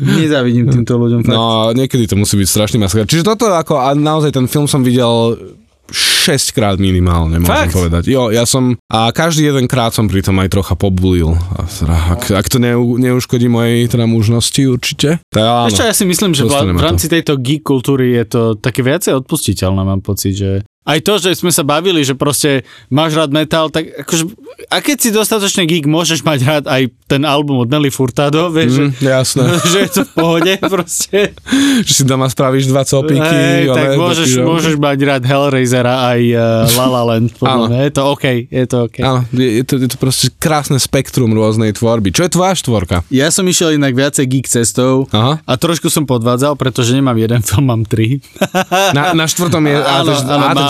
[0.00, 1.22] Nezávidím týmto ľuďom.
[1.22, 1.32] Fakt.
[1.32, 3.06] No, niekedy to musí byť strašný masaker.
[3.06, 5.38] Čiže toto ako, a naozaj ten film som videl
[5.90, 7.74] 6 krát minimálne, môžem Fakt?
[7.74, 8.02] povedať.
[8.08, 11.34] Jo, ja som, a každý jeden krát som pri tom aj trocha pobulil.
[11.86, 15.18] Ak, ak to neu, neuškodí mojej teda mužnosti určite.
[15.28, 15.68] Tak áno.
[15.68, 19.82] Ešte ja si myslím, že v rámci tejto geek kultúry je to také viacej odpustiteľné,
[19.82, 20.50] mám pocit, že
[20.82, 24.32] aj to, že sme sa bavili, že proste máš rád metal, tak akože,
[24.66, 28.80] a keď si dostatočne geek, môžeš mať rád aj ten album od Nelly Furtado, vieš,
[28.80, 29.44] Mm, jasné.
[29.44, 31.36] že, že je to v pohode proste.
[31.80, 33.20] že si doma spravíš dva copíky.
[33.20, 36.40] Hej, tak môžeš, že- môžeš mať rád Hellraisera aj uh,
[36.72, 37.64] La La Land, podľa Áno.
[37.76, 38.96] Je to OK, je to OK.
[39.00, 42.08] Áno, je, je, to, je to proste krásne spektrum rôznej tvorby.
[42.08, 43.04] Čo je tvoja štvorka?
[43.08, 45.38] Ja som išiel inak viacej geek cestou Aha.
[45.38, 48.24] a trošku som podvádzal, pretože nemám jeden film, mám tri.
[48.90, 50.12] Na, na štvrtom je, a, to,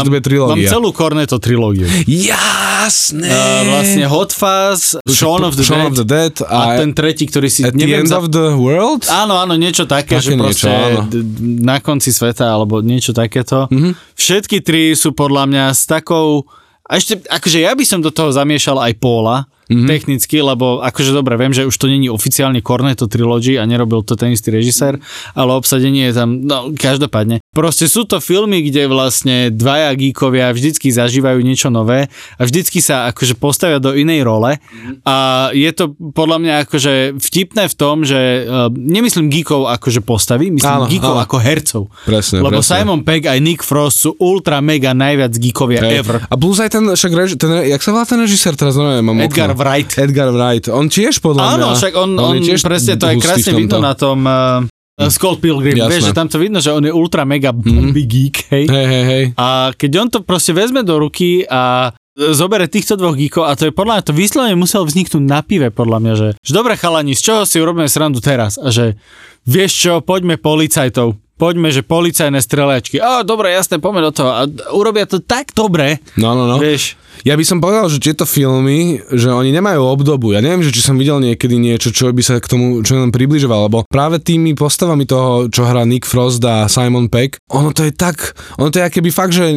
[0.03, 0.69] mám trilógia.
[0.69, 1.85] celú Cornetto trilógiu.
[2.07, 3.27] Jasné.
[3.27, 6.91] Uh, vlastne Hot Fuzz, Shaun of the Shaun Dead of the Dead a, a, ten
[6.91, 7.61] tretí, ktorý si...
[7.61, 9.05] At the neviem end za- of the world?
[9.07, 11.01] Áno, áno, niečo také, Také že proste niečo, áno.
[11.05, 13.67] d- d- na konci sveta, alebo niečo takéto.
[13.67, 13.73] Mhm.
[13.73, 13.93] Mm-hmm.
[14.15, 16.45] Všetky tri sú podľa mňa s takou...
[16.83, 19.47] A ešte, akože ja by som do toho zamiešal aj Mhm.
[19.71, 19.87] Mm-hmm.
[19.87, 24.19] technicky, lebo akože dobre, viem, že už to není oficiálne Cornetto Trilogy a nerobil to
[24.19, 24.99] ten istý režisér,
[25.39, 27.39] ale obsadenie je tam, no každopádne.
[27.55, 33.11] Proste sú to filmy, kde vlastne dvaja geekovia vždycky zažívajú niečo nové a vždycky sa
[33.11, 34.59] akože postavia do inej role
[35.07, 35.17] a
[35.55, 40.83] je to podľa mňa akože vtipné v tom, že uh, nemyslím geekov akože postavy, myslím
[40.83, 41.25] Áno, geekov áno.
[41.27, 41.83] ako hercov.
[42.07, 42.83] Presne, Lebo presne.
[42.83, 45.95] Simon Pegg aj Nick Frost sú ultra mega najviac geekovia Hej.
[46.01, 46.17] ever.
[46.27, 49.53] A plus aj ten, však ten, jak sa volá ten režisér, teraz neviem, mám Edgar
[49.53, 49.60] okno.
[49.61, 49.91] Wright.
[50.01, 50.65] Edgar Wright.
[50.73, 51.53] On tiež podľa mňa.
[51.55, 54.65] Áno, však on, on, je tiež presne to je krásne vidno na tom uh,
[55.09, 55.93] Scott Pilgrim, Jasné.
[55.93, 58.65] vieš, že tam to vidno, že on je ultra mega bomby geek, hej.
[58.69, 59.25] Hej, hej, hej.
[59.37, 63.69] A keď on to proste vezme do ruky a zobere týchto dvoch geekov a to
[63.69, 67.17] je podľa mňa, to vyslovene musel vzniknúť na pive, podľa mňa, že, že dobre chalani,
[67.17, 68.61] z čoho si urobíme srandu teraz?
[68.61, 69.01] A že
[69.49, 71.17] vieš čo, poďme policajtov.
[71.41, 73.01] Poďme, že policajné strelačky.
[73.01, 74.29] A dobre, jasné, poďme do toho.
[74.29, 74.45] A
[74.77, 76.61] urobia to tak dobre, No, no, no.
[76.61, 77.00] vieš.
[77.25, 80.33] Ja by som povedal, že tieto filmy, že oni nemajú obdobu.
[80.33, 83.13] Ja neviem, že či som videl niekedy niečo, čo by sa k tomu čo len
[83.13, 87.85] približoval, lebo práve tými postavami toho, čo hrá Nick Frost a Simon Peck, ono to
[87.85, 89.53] je tak, ono to je keby fakt, že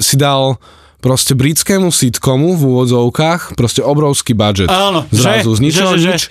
[0.00, 0.56] si dal
[0.98, 4.66] proste britskému sitcomu v úvodzovkách proste obrovský budget.
[4.66, 5.56] Áno, Zrazu že?
[5.56, 6.22] z ničoho Že, že, nič.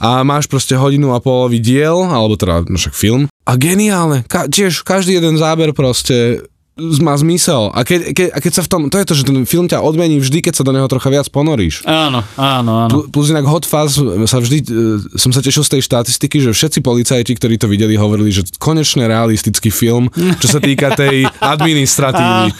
[0.00, 3.28] A máš proste hodinu a polový diel, alebo teda no však film.
[3.44, 4.24] A geniálne.
[4.24, 6.48] Ka- tiež každý jeden záber proste
[6.98, 7.68] má zmysel.
[7.70, 9.78] A keď, keď, a keď sa v tom, to je to, že ten film ťa
[9.78, 11.84] odmení vždy, keď sa do neho trocha viac ponoríš.
[11.84, 12.90] Áno, áno, áno.
[12.90, 14.66] Pl- Plus inak Hot Fuzz sa vždy, e,
[15.14, 19.04] som sa tešil z tej štatistiky, že všetci policajti, ktorí to videli, hovorili, že konečne
[19.04, 22.50] realistický film, čo sa týka tej administratívy,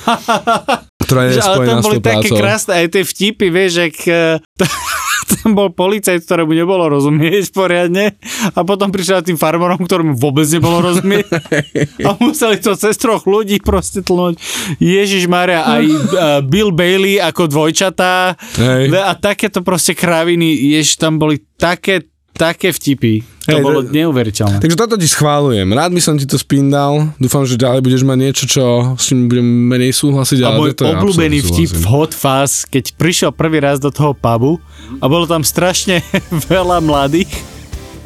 [1.00, 2.36] ktorá je Že, ale tam boli tou také prácou.
[2.36, 4.36] krásne aj tie vtipy, vieš, jak eh,
[5.38, 8.18] tam bol policajt, ktorému nebolo rozumieť poriadne
[8.54, 11.26] a potom prišiel tým farmárom, ktorému vôbec nebolo rozumieť
[12.06, 14.40] a museli to cez troch ľudí proste tlnúť.
[14.82, 15.98] Ježiš Maria, aj uh,
[16.42, 18.94] Bill Bailey ako dvojčatá Hej.
[18.96, 23.20] a takéto proste kraviny, ježiš, tam boli také, také vtipy.
[23.50, 24.62] To Hej, bolo neuveriteľné.
[24.62, 25.66] Takže toto ti schválujem.
[25.66, 27.10] Rád by som ti to spindal.
[27.18, 28.64] Dúfam, že ďalej budeš mať niečo, čo
[28.94, 30.38] s tým budem menej súhlasiť.
[30.46, 31.84] A môj obľúbený vtip v.
[31.90, 34.62] Hot Fuzz, keď prišiel prvý raz do toho pubu
[35.02, 36.00] a bolo tam strašne
[36.52, 37.30] veľa mladých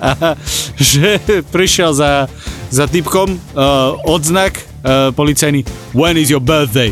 [0.01, 0.35] a
[0.77, 1.21] že
[1.55, 2.27] prišiel za,
[2.69, 5.63] za typkom uh, odznak uh, policajný
[5.95, 6.91] When is your birthday?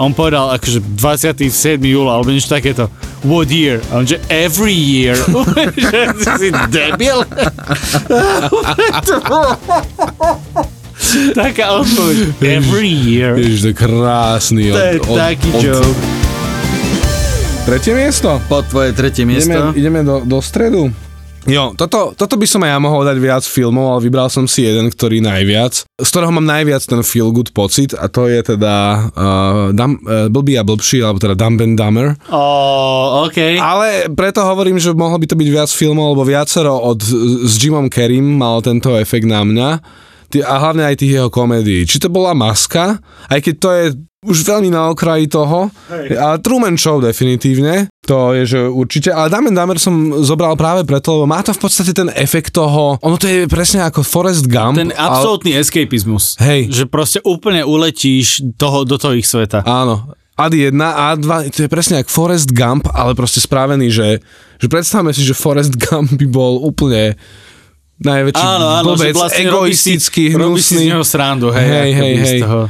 [0.00, 1.76] A on povedal akože 27.
[1.84, 2.88] júla alebo niečo takéto.
[3.20, 3.84] What year?
[3.92, 5.16] A on že every year.
[5.76, 7.20] že si debil.
[11.34, 12.16] Taká odpoveď.
[12.40, 13.36] Every year.
[13.36, 14.62] Ježiš, to je krásny.
[14.72, 16.00] To je taký joke.
[17.68, 18.40] Tretie miesto?
[18.48, 19.52] Po tvoje tretie miesto.
[19.76, 20.88] Ideme, ideme do, do stredu.
[21.48, 24.68] Jo, toto, toto by som aj ja mohol dať viac filmov, ale vybral som si
[24.68, 28.74] jeden, ktorý najviac, z ktorého mám najviac ten feel good pocit a to je teda
[29.16, 32.12] uh, dam, uh, Blbý a blbší, alebo teda Dumb and Dumber.
[32.28, 33.56] Oh, OK.
[33.56, 37.88] Ale preto hovorím, že mohlo by to byť viac filmov, lebo viacero od, s Jimom
[37.88, 39.68] Carreym mal tento efekt na mňa.
[40.30, 41.82] Ty- A hlavne aj tých jeho komédií.
[41.84, 43.84] Či to bola maska, aj keď to je
[44.20, 45.72] už veľmi na okraji toho,
[46.12, 50.84] ale Truman Show definitívne, to je, že určite, ale Dumb and Dumber som zobral práve
[50.84, 54.44] preto, lebo má to v podstate ten efekt toho, ono to je presne ako Forrest
[54.44, 54.76] Gump.
[54.76, 56.36] Ten ale- absolútny escapizmus.
[56.36, 56.68] Hej.
[56.68, 59.64] Že proste úplne uletíš toho, do toho ich sveta.
[59.64, 60.12] Áno.
[60.36, 64.20] Ad 1 a Ad 2, to je presne ako Forrest Gump, ale proste spravený, že,
[64.56, 67.16] že predstavme si, že Forrest Gump by bol úplne
[68.00, 70.84] najväčší Áno, áno, blbec, vlastne robí si, egoistický, robí si z hnusný.
[70.88, 72.40] neho srandu, hej, Hej, hej, hej.
[72.40, 72.60] toho.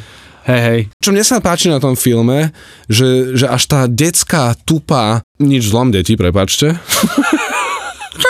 [0.41, 0.81] Hej, hej.
[0.99, 2.51] Čo mne sa páči na tom filme,
[2.91, 6.75] že, že až tá detská tupá, nič zlom deti, prepačte.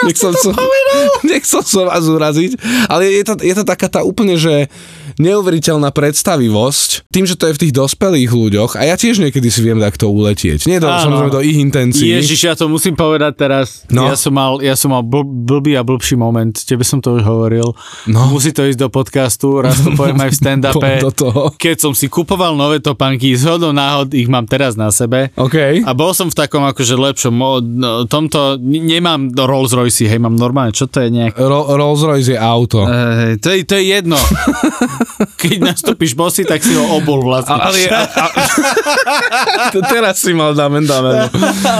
[0.05, 0.33] Nech som,
[1.29, 4.69] Nechcel som vás uraziť, ale je to, je to taká tá úplne, že
[5.17, 9.61] neuveriteľná predstavivosť, tým, že to je v tých dospelých ľuďoch a ja tiež niekedy si
[9.61, 10.65] viem takto uletieť.
[10.65, 11.03] Nie do, Áno.
[11.03, 12.09] samozrejme do ich intencií.
[12.15, 13.83] Ježiš, ja to musím povedať teraz.
[13.91, 14.07] No.
[14.07, 16.53] Ja som mal, ja som mal bl- blbý a blbší moment.
[16.55, 17.75] Tebe som to už hovoril.
[18.07, 18.31] No.
[18.31, 19.59] Musí to ísť do podcastu.
[19.59, 20.79] Raz to poviem aj v stand-upe.
[20.79, 21.41] Poď do toho.
[21.59, 25.29] Keď som si kupoval nové topánky, z hodou náhod ich mám teraz na sebe.
[25.35, 25.83] OK.
[25.83, 30.37] A bol som v takom akože lepšom, mo- no, tomto, nemám Rolls Royce, hej, mám
[30.37, 31.33] normálne, čo to je nejak...
[31.39, 32.85] Ro- Rolls Royce je auto.
[32.85, 34.19] Hej, to, je, to je jedno.
[35.41, 37.57] Keď nastúpiš bosy, tak si ho obol vlastne.
[37.57, 38.25] Ale je, a, a,
[39.73, 41.29] to teraz si mal dáme, dáme.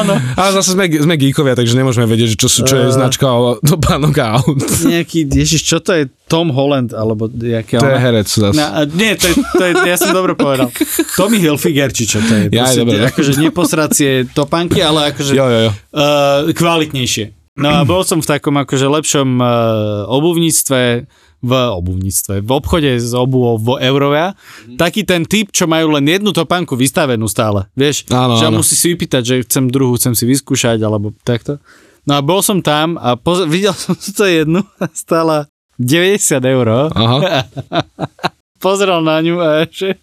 [0.08, 0.14] No.
[0.38, 3.28] Ale zase sme, sme geekovia, takže nemôžeme vedieť, že čo, čo je značka
[3.62, 4.62] do pánok aut.
[4.88, 6.10] Nejaký, ježiš, čo to je?
[6.32, 8.56] Tom Holland, alebo jaké To je herec zase.
[8.56, 10.72] No, a nie, to je, to je, ja som dobre povedal.
[11.20, 12.44] Tommy Hilfiger, či čo to je.
[12.56, 13.04] Ja, Proste, dobre.
[13.12, 15.72] akože neposracie topánky, ale akože Jo, jo, jo.
[15.92, 17.41] Uh, kvalitnejšie.
[17.52, 19.50] No a bol som v takom akože lepšom uh,
[20.08, 20.82] obuvníctve,
[21.42, 24.38] v obuvníctve, v obchode s obuvou vo Eurovia.
[24.72, 27.68] Taký ten typ, čo majú len jednu topánku vystavenú stále.
[27.74, 28.62] Vieš, Áno, že áno.
[28.62, 31.60] musí si vypýtať, že chcem druhú, chcem si vyskúšať, alebo takto.
[32.02, 36.40] No a bol som tam a poz- videl som si to jednu a stála 90
[36.46, 36.68] eur.
[36.88, 37.18] Aha.
[38.64, 39.98] Pozrel na ňu a že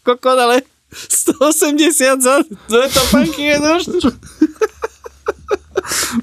[0.00, 1.82] kokot, ale 180
[2.16, 3.90] za dve topánky je dosť.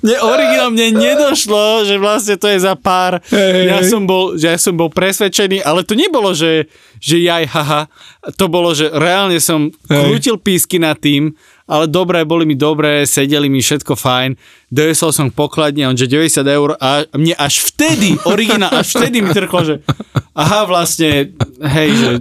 [0.06, 3.20] Mne originál mne nedošlo, že vlastne to je za pár.
[3.34, 6.70] Hej, ja, som bol, ja som bol presvedčený, ale to nebolo, že,
[7.02, 7.90] že jaj, haha.
[8.38, 11.34] To bolo, že reálne som krútil písky nad tým,
[11.70, 14.34] ale dobré, boli mi dobré, sedeli mi všetko fajn.
[14.74, 19.22] Dojesol som k pokladne, on že 90 eur a mne až vtedy, originál, až vtedy
[19.22, 19.76] mi trklo, že
[20.40, 22.12] aha, vlastne, hej, že,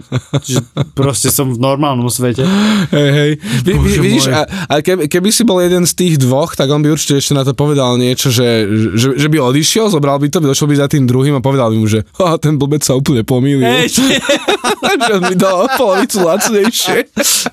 [0.42, 0.57] že
[0.92, 2.42] proste som v normálnom svete.
[2.90, 3.33] Hej, hej.
[3.62, 6.90] Vy, vidíš, a, a keby, keby si bol jeden z tých dvoch, tak on by
[6.90, 8.66] určite ešte na to povedal niečo, že,
[8.98, 11.70] že, že by odišiel, zobral by to, by došiel by za tým druhým a povedal
[11.70, 13.62] by mu, že oh, ten blbec sa úplne pomýlil.
[13.87, 14.18] Hej, že,
[15.07, 16.96] že on mi dal polovicu lacnejšie.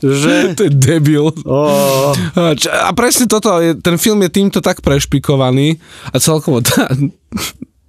[0.01, 1.29] že to je debil.
[1.45, 5.77] oh, A, čo- a presne toto, je, ten film je týmto tak prešpikovaný
[6.09, 6.89] a celkovo tá,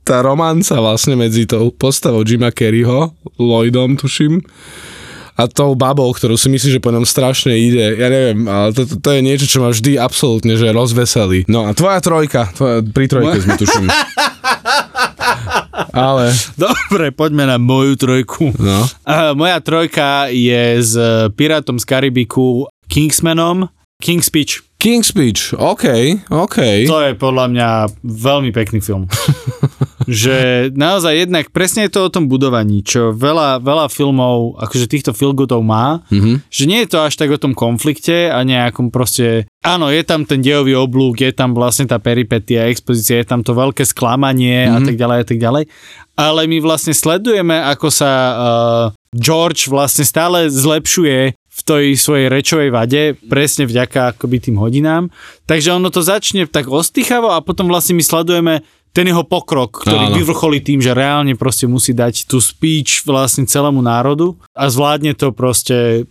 [0.07, 3.11] tá romanca vlastne medzi tou postavou Jima Carreyho,
[3.42, 4.38] Lloydom tuším,
[5.37, 7.92] a tou babou, ktorú si myslíš, že po ňom strašne ide.
[8.01, 11.45] Ja neviem, ale to, to, to je niečo, čo ma vždy absolútne, že rozveselí.
[11.45, 13.87] No a tvoja trojka, tvoja, pri trojke sme tuším.
[15.97, 18.53] Ale, dobre, poďme na moju trojku.
[18.57, 18.88] no.
[19.05, 23.69] Uh, moja trojka je s eh, Pirátom z Karibiku Kingsmanom
[24.01, 24.61] King's Speech.
[24.77, 25.85] King's Speech, OK,
[26.29, 26.88] OK.
[26.88, 27.69] To je podľa mňa
[28.05, 29.09] veľmi pekný film.
[30.09, 30.35] že
[30.73, 35.61] naozaj jednak presne je to o tom budovaní, čo veľa, veľa filmov, akože týchto feelgoodov
[35.61, 36.47] má, Mhm.
[36.49, 40.23] že nie je to až tak o tom konflikte a nejakom proste, áno, je tam
[40.23, 44.79] ten dejový oblúk, je tam vlastne tá peripetia, expozícia, je tam to veľké sklamanie a
[44.81, 45.64] tak ďalej a tak ďalej,
[46.16, 52.69] ale my vlastne sledujeme, ako sa uh, George vlastne stále zlepšuje v tej svojej rečovej
[52.69, 55.09] vade, presne vďaka akoby tým hodinám.
[55.49, 58.61] Takže ono to začne tak ostýchavo a potom vlastne my sledujeme
[58.96, 60.16] ten jeho pokrok, ktorý Áno.
[60.16, 65.37] vyvrcholí tým, že reálne proste musí dať tú speech vlastne celému národu a zvládne to
[65.37, 66.09] proste,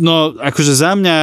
[0.00, 1.16] no akože za mňa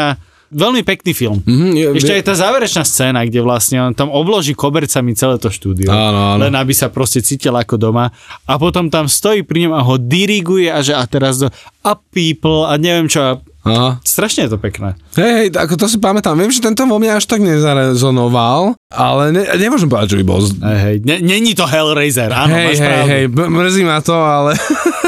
[0.52, 1.40] veľmi pekný film.
[1.42, 5.42] Mhm, je, Ešte je, aj tá záverečná scéna, kde vlastne on tam obloží kobercami celé
[5.42, 5.90] to štúdio.
[5.90, 6.44] Áno, áno.
[6.46, 8.12] Len aby sa proste cítil ako doma.
[8.46, 11.48] A potom tam stojí pri ňom a ho diriguje a že a teraz do
[11.82, 13.42] up people a neviem čo.
[13.62, 14.02] Aha.
[14.02, 14.98] Strašne je to pekné.
[15.14, 16.34] Hej, hej, ako to si pamätám.
[16.34, 20.42] Viem, že tento vo mne až tak nezarezonoval, ale ne, nemôžem povedať, že by bol...
[20.42, 20.96] Hej, hej.
[21.06, 23.10] Ne, není to Hellraiser, áno, hej, máš hej, pravdu.
[23.14, 24.58] hej, mrzí ma to, ale...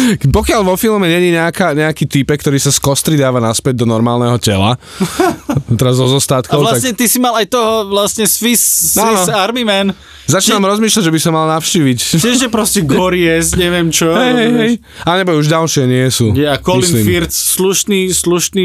[0.36, 4.76] Pokiaľ vo filme není nejaká, nejaký typek, ktorý sa skostri dáva naspäť do normálneho tela,
[5.80, 9.36] teraz A zostatkov, vlastne ty si mal aj toho vlastne Swiss, Swiss Áno.
[9.36, 9.92] Army Man.
[9.92, 11.98] tak začínam rozmýšľať, že by som mal navštíviť.
[12.24, 14.10] Čiže proste Gories, neviem čo.
[14.10, 14.72] Hej, hej, hej.
[15.06, 16.34] Ale nebo už ďalšie nie sú.
[16.34, 17.04] Ja, Colin myslím.
[17.06, 18.64] Firth, slušný, slušný,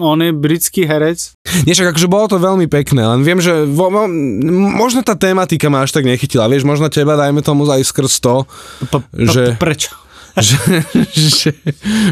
[0.00, 1.36] on je britský herec.
[1.68, 4.08] Nie, však akože bolo to veľmi pekné, len viem, že vo, mo,
[4.76, 6.48] možno tá tematika ma až tak nechytila.
[6.48, 8.48] Vieš, možno teba, dajme tomu aj skrz to,
[9.12, 10.05] Že- Prečo?
[10.36, 10.58] Že,
[11.14, 11.50] že,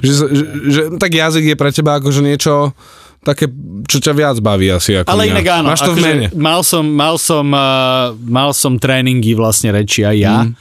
[0.00, 2.72] že, že, že tak jazyk je pre teba akože niečo
[3.20, 3.48] také,
[3.88, 5.32] čo ťa viac baví asi ako Ale mňa.
[5.32, 6.26] inak áno, Máš to v akože mene.
[6.36, 10.36] mal som, mal som, uh, mal som tréningy vlastne reči aj ja.
[10.44, 10.52] Mm.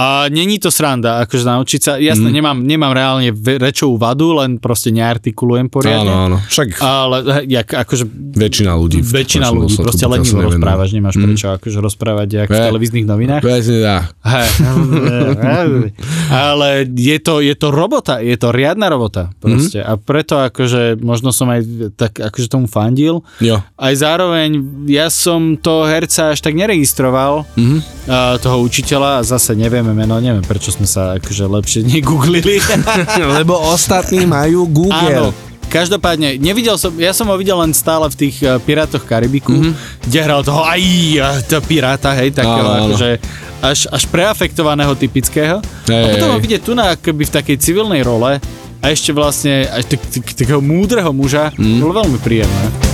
[0.00, 2.34] A není to sranda, akože naučiť sa, jasne, mm.
[2.34, 6.08] nemám, nemám reálne rečovú vadu, len proste neartikulujem poriadne.
[6.08, 6.36] Áno, áno.
[6.40, 9.04] Však Ale jak, akože väčšina ľudí.
[9.04, 10.46] väčšina ľudí dôsledku proste to asi nevenuje.
[10.48, 11.24] rozprávaš, nemáš Mm.
[11.26, 13.42] prečo akože rozprávať jak v televíznych novinách.
[13.42, 14.08] Presne.
[14.24, 15.92] Hej.
[16.30, 19.80] Ale je to, je to robota, je to riadna robota proste.
[19.80, 21.60] A preto akože možno som aj
[21.94, 23.20] tak akože tomu fandil.
[23.38, 23.60] Jo.
[23.74, 24.48] Aj zároveň
[24.86, 27.76] ja som toho herca až tak neregistroval, Mhm.
[28.06, 29.52] uh, toho učiteľa a zase
[29.90, 32.62] nevieme meno, neviem prečo sme sa akože lepšie negooglili.
[33.42, 34.70] Lebo ostatní majú Áno.
[34.70, 35.28] Google.
[35.66, 39.62] Každopádne, nevidel som, ja som ho videl len stále v tých uh, Pirátoch Karibiku, Mhm.
[39.70, 40.02] mm-hmm.
[40.02, 42.84] kde hral toho aj uh, to piráta, hej, takého Áno, áno.
[42.90, 43.08] akože
[43.62, 45.62] až, až preafektovaného typického.
[45.86, 48.42] Hej, a potom ho vidieť tu na akoby v takej civilnej role
[48.80, 51.78] a ešte vlastne aj tak, tak, takého múdreho muža, mm.
[51.78, 52.89] bolo veľmi príjemné.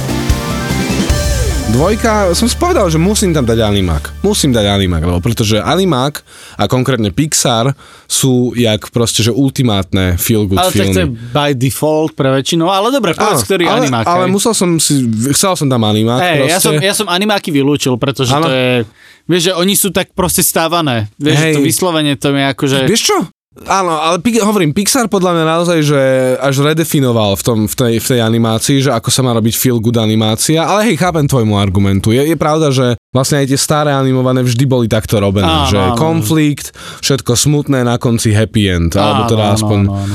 [1.67, 4.23] Dvojka, som si povedal, že musím tam dať animák.
[4.23, 6.23] Musím dať animák, lebo pretože animák
[6.63, 7.75] a konkrétne Pixar
[8.07, 11.19] sú jak proste, že ultimátne feel good Ale filmy.
[11.35, 14.07] by default pre väčšinu, ale dobre, povedz, ktorý ale, animák.
[14.07, 14.33] ale hej.
[14.33, 16.55] musel som si, chcel som tam animák proste.
[16.55, 18.47] ja som, ja som animáky vylúčil, pretože Áno.
[18.47, 18.87] to je,
[19.27, 21.11] vieš, že oni sú tak proste stávané.
[21.19, 21.55] Vieš, že Hej.
[21.59, 22.79] to vyslovene to je akože...
[22.87, 23.19] Vieš čo?
[23.65, 26.01] Áno, ale hovorím, Pixar podľa mňa naozaj, že
[26.37, 29.81] až redefinoval v, tom, v, tej, v tej animácii, že ako sa má robiť feel
[29.81, 32.13] good animácia, ale hej, chápem tvojmu argumentu.
[32.13, 35.81] Je, je pravda, že vlastne aj tie staré animované vždy boli takto robené, Áno, že
[35.81, 35.97] áno.
[35.97, 40.15] konflikt, všetko smutné, na konci happy end, alebo Áno, teda áno, aspoň áno, áno.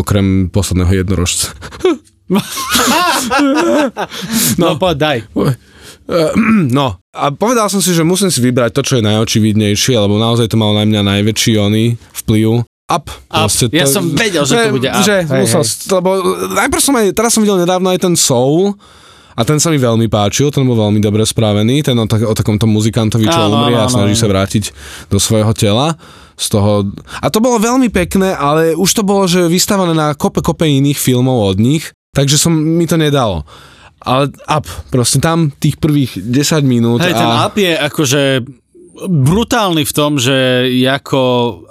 [0.00, 1.52] okrem posledného jednorožca.
[4.56, 5.18] No, poď, daj.
[6.78, 10.52] No, a povedal som si, že musím si vybrať to, čo je najočividnejšie, lebo naozaj
[10.52, 12.66] to malo na mňa najväčší oný vplyv.
[12.84, 13.08] Up.
[13.32, 13.48] Up.
[13.72, 15.00] Ja som vedel, že to bude up.
[15.00, 15.88] Že Hej, musel, hej.
[15.88, 16.10] lebo
[16.52, 18.76] najprv som aj, teraz som videl nedávno aj ten Soul,
[19.34, 22.34] a ten sa mi veľmi páčil, ten bol veľmi dobre spravený, ten o, tak, o
[22.38, 24.22] takomto muzikantovi, čo Áno, umrie a snaží áno.
[24.22, 24.64] sa vrátiť
[25.10, 25.98] do svojho tela.
[26.38, 26.86] Z toho...
[27.18, 30.98] A to bolo veľmi pekné, ale už to bolo, že vystavané na kope, kope iných
[30.98, 33.42] filmov od nich, takže som mi to nedalo.
[34.04, 37.48] Ale up, proste tam tých prvých 10 minút Hej, ten a...
[37.48, 38.22] up je akože
[39.08, 41.22] brutálny v tom, že ako,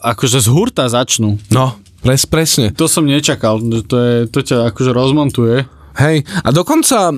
[0.02, 1.39] akože z hurta začnú.
[1.54, 2.76] No, pres, presne.
[2.76, 5.63] To som nečakal, to, je, to ťa akože rozmontuje.
[5.93, 7.13] Hej, a dokonca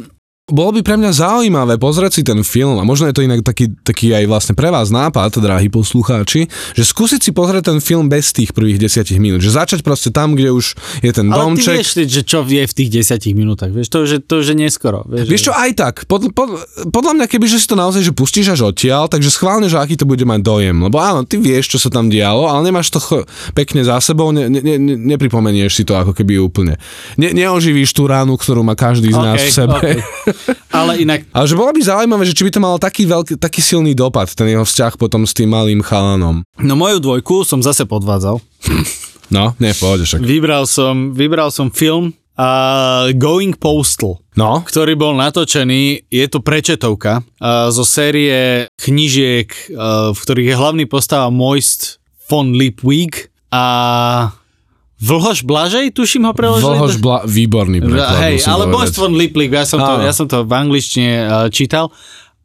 [0.45, 3.73] bolo by pre mňa zaujímavé pozrieť si ten film a možno je to inak taký,
[3.81, 6.45] taký aj vlastne pre vás nápad, drahí poslucháči,
[6.77, 10.37] že skúsiť si pozrieť ten film bez tých prvých desiatich minút, že začať proste tam,
[10.37, 11.81] kde už je ten Ale domček.
[11.81, 15.01] vieš, že čo je v tých desiatich minútach, vieš, to je, to už je neskoro.
[15.09, 15.57] Vieš, Vieš čo, že...
[15.65, 15.95] aj tak.
[16.05, 16.61] Pod, pod,
[16.93, 19.97] podľa mňa, keby že si to naozaj že pustíš až odtiaľ, takže schválne, že aký
[19.97, 20.77] to bude mať dojem.
[20.77, 23.25] Lebo áno, ty vieš, čo sa tam dialo, ale nemáš to ch-
[23.57, 26.77] pekne za sebou, ne, ne, ne, nepripomenieš si to ako keby úplne.
[27.17, 29.73] Ne, neoživíš tú ránu, ktorú má každý z nás v sebe.
[29.73, 29.89] OK.
[30.69, 33.61] Ale inak, Ale že bolo by zaujímavé, že či by to malo taký, veľký, taký
[33.63, 36.43] silný dopad, ten jeho vzťah potom s tým malým chalanom.
[36.59, 38.39] no moju dvojku som zase podvádzal.
[39.33, 40.21] No, nie, pohode však.
[40.21, 44.21] Vybral som, vybral som film uh, Going Postal.
[44.35, 50.59] No, ktorý bol natočený, je to prečetovka uh, zo série knižiek, uh, v ktorých je
[50.59, 53.65] hlavný postava Moist von Lipwig a
[55.05, 56.65] Vlhoš Blažej, tuším ho preložili.
[56.65, 58.73] Vlhoš bla, výborný preklad, Hej, ale povedať.
[58.73, 61.93] Moist von Lipwig, ja som, to, ja som to v angličtine uh, čítal.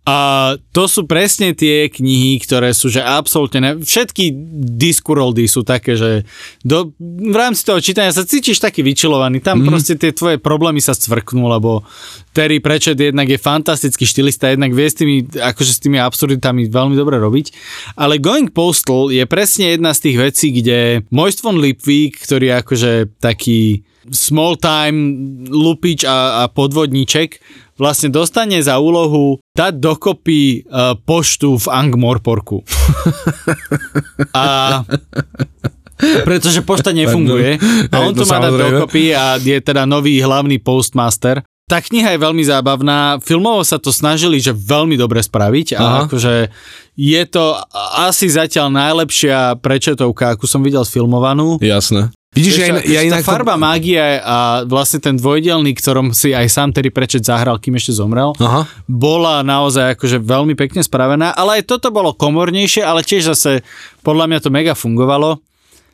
[0.08, 3.72] A to sú presne tie knihy, ktoré sú, že absolútne, ne...
[3.84, 4.32] všetky
[4.80, 6.24] Discworldy sú také, že
[6.64, 9.68] do, v rámci toho čítania sa cítiš taký vyčilovaný, tam mm.
[9.68, 11.84] proste tie tvoje problémy sa scvrknú, lebo
[12.32, 16.96] Terry Pratchett jednak je fantastický štylista, jednak vie s tými, akože s tými absurditami veľmi
[16.96, 17.52] dobre robiť,
[18.00, 22.54] ale Going Postal je presne jedna z tých vecí, kde Moist von Lipwig, ktorý je
[22.56, 24.98] akože taký small time
[25.44, 27.36] lupič a, a podvodníček
[27.76, 32.64] vlastne dostane za úlohu dať dokopy uh, poštu v Angmorporku.
[34.36, 34.44] a
[36.00, 37.60] pretože pošta nefunguje
[37.92, 41.44] a on to má dať dokopy a je teda nový hlavný postmaster.
[41.70, 45.98] Tá kniha je veľmi zábavná, filmovo sa to snažili, že veľmi dobre spraviť a Aha.
[46.10, 46.50] akože
[46.98, 47.54] je to
[48.02, 51.62] asi zatiaľ najlepšia prečetovka, akú som videl sfilmovanú.
[51.62, 52.10] Jasné.
[52.30, 53.26] Vidíš, ja, ja inak...
[53.26, 57.74] tá farba mágie a vlastne ten dvojdelník, ktorom si aj sám Terry Pratchett zahral, kým
[57.74, 58.70] ešte zomrel, Aha.
[58.86, 63.66] bola naozaj akože veľmi pekne spravená, ale aj toto bolo komornejšie, ale tiež zase
[64.06, 65.42] podľa mňa to mega fungovalo.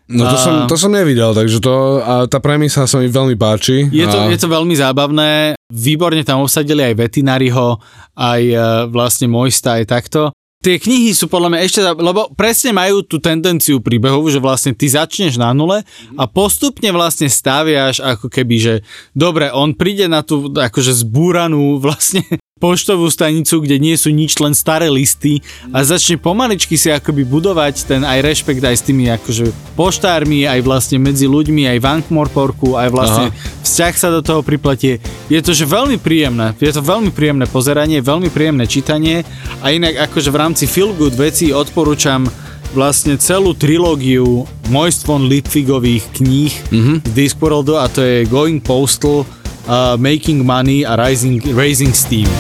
[0.07, 3.35] No to, A- som, to som nevidel, takže to, a tá premisa sa mi veľmi
[3.35, 3.91] páči.
[3.91, 4.31] Je to, a...
[4.31, 7.83] je to veľmi zábavné, výborne tam obsadili aj Vetinariho,
[8.15, 8.57] aj e,
[8.95, 10.31] vlastne Moista, aj takto.
[10.63, 14.91] Tie knihy sú podľa mňa ešte, lebo presne majú tú tendenciu príbehovú, že vlastne ty
[14.91, 15.83] začneš na nule
[16.15, 18.75] a postupne vlastne staviaš ako keby, že
[19.13, 22.23] dobre, on príde na tú akože zbúranú vlastne
[22.57, 25.45] poštovú stanicu, kde nie sú nič, len staré listy
[25.77, 30.65] a začne pomaličky si akoby budovať ten aj rešpekt aj s tými akože poštármi, aj
[30.65, 33.37] vlastne medzi ľuďmi, aj v Ankh-Morporku, aj vlastne Aha.
[33.61, 35.05] vzťah sa do toho pripletie.
[35.29, 39.21] Je to že veľmi príjemné, je to veľmi príjemné pozeranie, veľmi príjemné čítanie
[39.61, 42.25] a inak akože v rámci Feel Good veci odporúčam
[42.73, 46.97] vlastne celú trilógiu Moist von Litvigových kníh mm-hmm.
[47.05, 49.29] z Discworldu a to je Going Postal,
[49.67, 52.31] uh, Making Money a Rising, Raising Steam.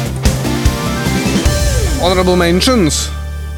[2.01, 3.11] Honorable Mentions.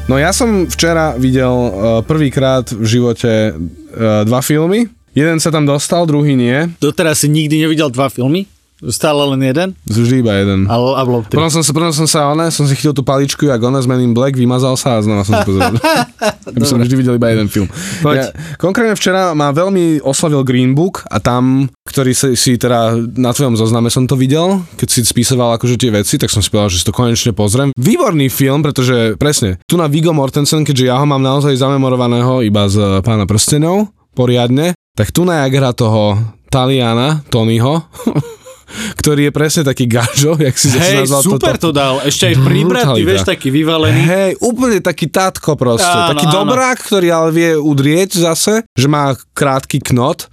[0.09, 4.89] No ja som včera videl uh, prvýkrát v živote uh, dva filmy.
[5.13, 6.69] Jeden sa tam dostal, druhý nie.
[6.81, 8.49] Doteraz si nikdy nevidel dva filmy?
[8.79, 9.67] Stále len jeden?
[9.83, 10.63] Vždy iba jeden.
[10.71, 11.35] A, a tri.
[11.35, 13.91] Potom som sa, potom som sa, one, som si chytil tú paličku, jak ona z
[13.91, 15.75] Men in Black, vymazal sa a znova som sa pozeral.
[16.47, 17.67] Aby som vždy videl iba jeden film.
[18.07, 23.35] Ja, konkrétne včera ma veľmi oslavil Green Book a tam, ktorý si, si teda na
[23.35, 26.71] tvojom zozname som to videl, keď si spisoval akože tie veci, tak som si povedal,
[26.71, 27.75] že si to konečne pozriem.
[27.75, 32.71] Výborný film, pretože presne, tu na Vigo Mortensen, keďže ja ho mám naozaj zamemorovaného iba
[32.71, 36.15] z Pána prstenov, poriadne, tak tu na jak hra toho
[36.47, 37.83] Taliana, Tonyho,
[38.97, 41.69] ktorý je presne taký gažo, jak si hey, nazval super toto.
[41.71, 44.01] to dal, ešte aj pribratý, vieš, taký vyvalený.
[44.05, 46.35] Hej, úplne taký tátko proste, áno, taký áno.
[46.43, 50.29] dobrák, ktorý ale vie udrieť zase, že má krátky knot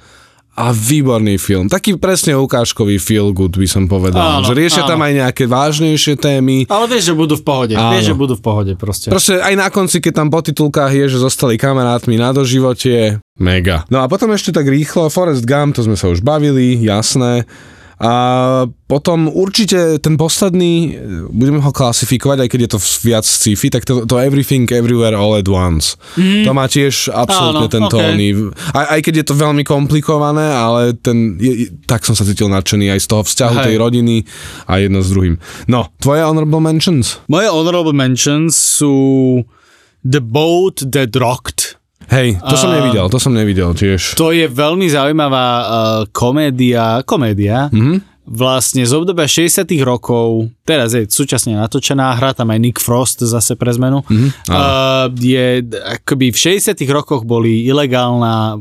[0.57, 1.69] a výborný film.
[1.69, 4.41] Taký presne ukážkový feel good by som povedal.
[4.41, 4.97] Áno, že riešia áno.
[4.97, 6.65] tam aj nejaké vážnejšie témy.
[6.73, 7.75] Ale vieš, že budú v pohode.
[7.77, 7.93] Áno.
[7.93, 9.13] Vieš, že budú v pohode proste.
[9.13, 13.21] Proste aj na konci, keď tam po titulkách je, že zostali kamarátmi na doživote.
[13.37, 13.85] Mega.
[13.93, 17.45] No a potom ešte tak rýchlo, Forest Gump, to sme sa už bavili, jasné.
[17.97, 18.13] A
[18.69, 21.01] potom určite ten posledný,
[21.33, 22.79] budeme ho klasifikovať, aj keď je to
[23.09, 25.97] viac sci-fi, tak to, to Everything Everywhere All at Once.
[26.21, 26.45] Mm.
[26.45, 27.93] To má tiež absolútne ten okay.
[27.97, 28.53] tóny.
[28.77, 32.93] Aj, aj keď je to veľmi komplikované, ale ten, je, tak som sa cítil nadšený
[32.93, 33.65] aj z toho vzťahu Hej.
[33.65, 34.17] tej rodiny
[34.69, 35.41] a jedno s druhým.
[35.65, 37.25] No, tvoje honorable mentions?
[37.33, 39.41] Moje honorable mentions sú
[40.05, 44.15] The Boat That Rocked Hej, to som nevidel, to som nevidel tiež.
[44.15, 45.67] To je veľmi zaujímavá uh,
[46.15, 48.27] komédia, komédia, mm-hmm.
[48.31, 53.59] vlastne z obdobia 60 rokov, teraz je súčasne natočená, hrá tam aj Nick Frost zase
[53.59, 54.07] pre zmenu.
[54.07, 54.31] Mm-hmm.
[54.47, 55.67] Uh, je,
[55.99, 58.55] akoby v 60 rokoch boli ilegálna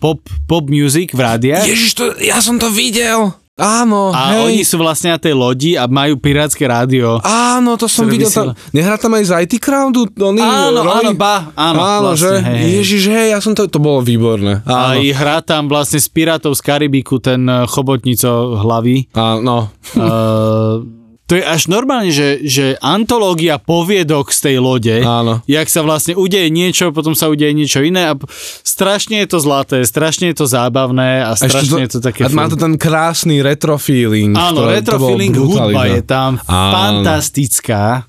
[0.00, 1.68] pop, pop music v rádiách.
[1.68, 3.36] Ježiš, to, ja som to videl.
[3.56, 4.52] Áno, A hej.
[4.52, 7.24] oni sú vlastne na tej lodi a majú pirátske rádio.
[7.24, 8.52] Áno, to som videl tam.
[8.76, 10.04] Nehrá tam aj z IT Crowdu?
[10.12, 11.08] Oni, áno, Roy?
[11.08, 11.80] áno, ba, áno.
[11.80, 12.44] Áno, vlastne, že?
[12.44, 12.60] Hej.
[12.84, 14.60] Ježiš, hej, ja som to, to bolo výborné.
[14.68, 15.00] Áno.
[15.00, 19.08] A hrá tam vlastne z Pirátov z Karibiku ten eh, chobotnico hlavy.
[19.16, 19.72] Áno.
[19.96, 20.84] Uh,
[21.26, 25.42] to je až normálne, že, že antológia poviedok z tej lode, Áno.
[25.50, 28.14] jak sa vlastne udeje niečo, potom sa udeje niečo iné a
[28.62, 32.26] strašne je to zlaté, strašne je to zábavné a strašne to, je to také...
[32.26, 34.38] A má to ten krásny retro feeling.
[34.38, 36.72] Áno, retro feeling, hudba je tam Áno.
[36.72, 38.06] fantastická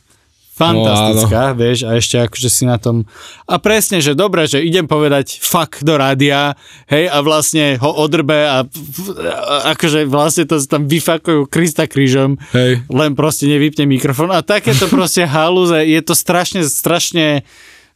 [0.58, 3.06] fantastická, no, vieš, a ešte akože si na tom...
[3.46, 6.58] A presne, že dobre, že idem povedať fuck do rádia,
[6.90, 12.82] hej, a vlastne ho odrbe a, a akože vlastne to tam vyfakujú Krista krížom, hej.
[12.90, 17.46] len proste nevypne mikrofón a takéto proste halúze, je to strašne, strašne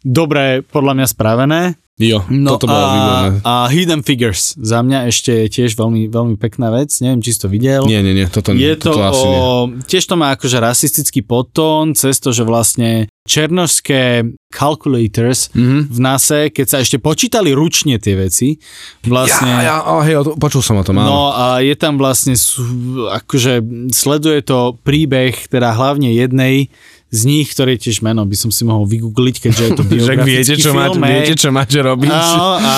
[0.05, 1.61] dobré podľa mňa spravené.
[2.01, 3.27] Jo, no toto bolo a, výborné.
[3.45, 6.89] A Hidden Figures za mňa ešte je tiež veľmi, veľmi pekná vec.
[6.97, 7.85] Neviem, či si to videl.
[7.85, 9.31] Nie, nie, nie, toto, je toto to asi o,
[9.69, 9.85] nie.
[9.85, 15.93] Tiež to má akože rasistický podtón, cez to, že vlastne černožské calculators mm-hmm.
[15.93, 18.57] v NASA, keď sa ešte počítali ručne tie veci,
[19.05, 19.61] vlastne...
[19.61, 21.05] Ja, ja, oh, hej, počul som o tom, áno.
[21.05, 22.33] No a je tam vlastne,
[23.21, 23.61] akože
[23.93, 26.73] sleduje to príbeh, teda hlavne jednej
[27.11, 30.55] z nich, ktoré tiež meno by som si mohol vygoogliť, keďže je to biografický viete,
[30.55, 30.79] čo film.
[30.79, 32.07] Máte, viete, čo máte robiť.
[32.07, 32.75] Áno, a,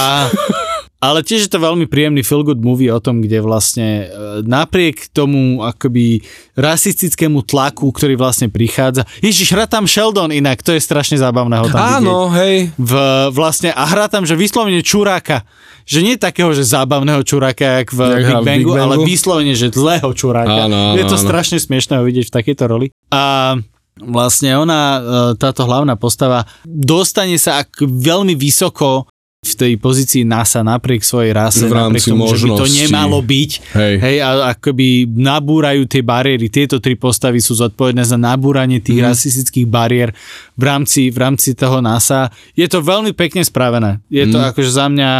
[1.04, 4.06] ale tiež je to veľmi príjemný feel good movie o tom, kde vlastne e,
[4.48, 6.24] napriek tomu akoby
[6.56, 9.04] rasistickému tlaku, ktorý vlastne prichádza.
[9.20, 12.40] Ježiš, hrá tam Sheldon inak, to je strašne zábavné ho tam Áno, vidieť.
[12.40, 12.56] hej.
[12.80, 12.94] V,
[13.36, 15.44] vlastne, a hrá tam, že vyslovene čuráka.
[15.84, 19.52] Že nie takého, že zábavného čuráka, jak v jak Big, Bangu, Big Bangu, ale vyslovene,
[19.52, 20.72] že zlého čuráka.
[20.72, 21.26] Áno, áno, je to áno.
[21.28, 22.88] strašne smiešné ho vidieť v takejto roli.
[23.12, 23.60] A
[24.02, 25.00] vlastne ona, e,
[25.38, 29.06] táto hlavná postava, dostane sa ak veľmi vysoko
[29.44, 32.40] v tej pozícii NASA napriek svojej rase, v napriek tomu, možnosti.
[32.40, 33.52] že by to nemalo byť.
[33.76, 33.94] Hej.
[34.00, 36.48] Hej, a akoby nabúrajú tie bariéry.
[36.48, 39.08] Tieto tri postavy sú zodpovedné za nabúranie tých mm.
[39.12, 40.16] rasistických bariér
[40.56, 42.32] v rámci, v rámci toho NASA.
[42.56, 44.00] Je to veľmi pekne spravené.
[44.08, 44.56] Je to mm.
[44.56, 45.12] akože za mňa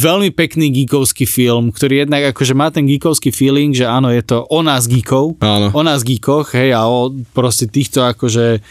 [0.00, 4.48] veľmi pekný geekovský film, ktorý jednak akože má ten geekovský feeling, že áno, je to
[4.48, 5.68] o nás geekov, áno.
[5.76, 8.64] o nás geekoch, hej, a o proste týchto akože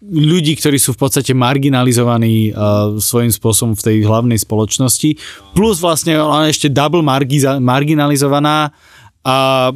[0.00, 5.20] ľudí, ktorí sú v podstate marginalizovaní uh, svojím spôsobom v tej hlavnej spoločnosti.
[5.52, 8.72] Plus vlastne ona ešte double margiza, marginalizovaná
[9.20, 9.68] a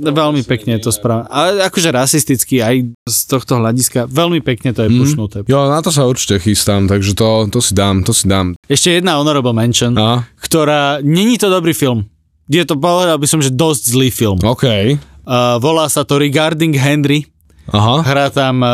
[0.00, 1.28] veľmi pekne je to správa.
[1.28, 5.44] Ale akože rasisticky aj z tohto hľadiska, veľmi pekne to je pušnuté.
[5.44, 8.56] Jo, na to sa určite chystám, takže to, to si dám, to si dám.
[8.66, 10.24] Ešte jedna honorable mention, A?
[10.40, 12.08] ktorá, není to dobrý film.
[12.50, 14.38] Je to, povedal by som, že dosť zlý film.
[14.42, 14.66] OK.
[14.66, 17.30] Uh, volá sa to Regarding Henry.
[17.68, 18.00] Aha.
[18.00, 18.70] Hrá tam uh,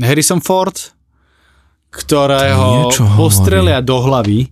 [0.00, 0.72] Harrison Ford,
[1.92, 3.18] ktorého Niečo hovorí.
[3.20, 4.48] postrelia do hlavy,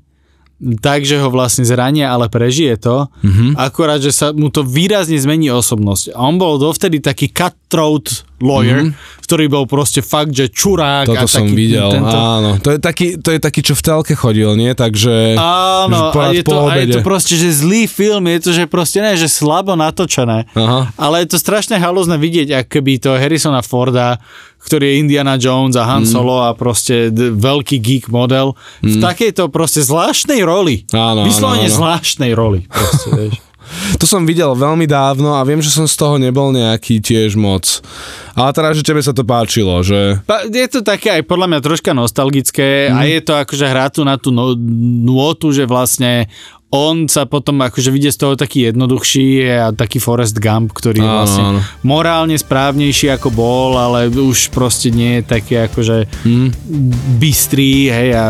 [0.61, 3.09] takže ho vlastne zrania, ale prežije to.
[3.21, 3.27] Mhm.
[3.27, 3.51] Mm-hmm.
[3.57, 6.13] Akorát, že sa mu to výrazne zmení osobnosť.
[6.13, 9.25] A on bol dovtedy taký cutthroat lawyer, mm-hmm.
[9.25, 11.07] ktorý bol proste fakt, že čurák.
[11.07, 11.11] Mhm.
[11.15, 12.17] Toto a som taký, videl, Tento...
[12.17, 12.51] áno.
[12.59, 14.73] To je, taký, to je taký, čo v telke chodil, nie?
[14.75, 15.37] Takže...
[15.39, 18.99] Áno, a je, to, a je to proste, že zlý film, je to, že proste
[19.05, 20.49] ne, že slabo natočené.
[20.57, 20.91] Aha.
[20.97, 24.19] Ale je to strašne halúzne vidieť, ak keby to Harrisona Forda,
[24.61, 25.91] ktorý je Indiana Jones a Mm.
[25.91, 28.53] Han Solo a proste d- veľký geek model,
[28.85, 30.85] v takejto proste zvláštnej roli.
[30.93, 31.77] Áno, áno, Vyslovene áno.
[31.81, 32.61] zvláštnej roli.
[32.69, 33.35] Proste, vieš.
[33.97, 37.81] To som videl veľmi dávno a viem, že som z toho nebol nejaký tiež moc.
[38.33, 40.19] Ale teda, že tebe sa to páčilo, že...
[40.49, 42.93] Je to také aj podľa mňa troška nostalgické Mhm.
[42.93, 42.97] mm.
[42.97, 44.55] a je to akože hrá tu na tú no,
[45.03, 46.27] nôtu, že vlastne
[46.71, 51.11] on sa potom akože vidie z toho taký jednoduchší a taký Forrest Gump, ktorý je
[51.11, 51.61] vlastne áno.
[51.83, 56.49] morálne správnejší ako bol, ale už proste nie je taký akože Hm?
[57.19, 58.25] bystrý, hej, a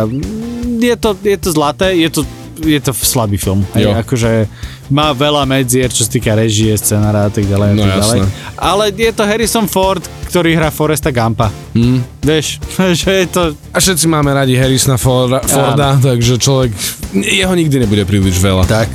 [0.81, 2.21] je to, je to zlaté, je to
[2.61, 3.65] je to slabý film.
[3.73, 3.97] Hej, Jo.
[3.97, 4.47] akože
[4.89, 7.69] má veľa medzier, čo sa týka režie, scenára a tak ďalej.
[7.69, 8.19] a No tak ďalej.
[8.57, 11.49] Ale je to Harrison Ford, ktorý hrá Foresta Gumpa.
[11.73, 12.01] Hm?
[12.21, 12.47] Vieš,
[13.01, 13.43] že je to...
[13.71, 16.71] A všetci máme radi Harrisona Forda, Forda takže človek...
[17.13, 18.63] Jeho nikdy nebude príliš veľa.
[18.65, 18.87] Tak.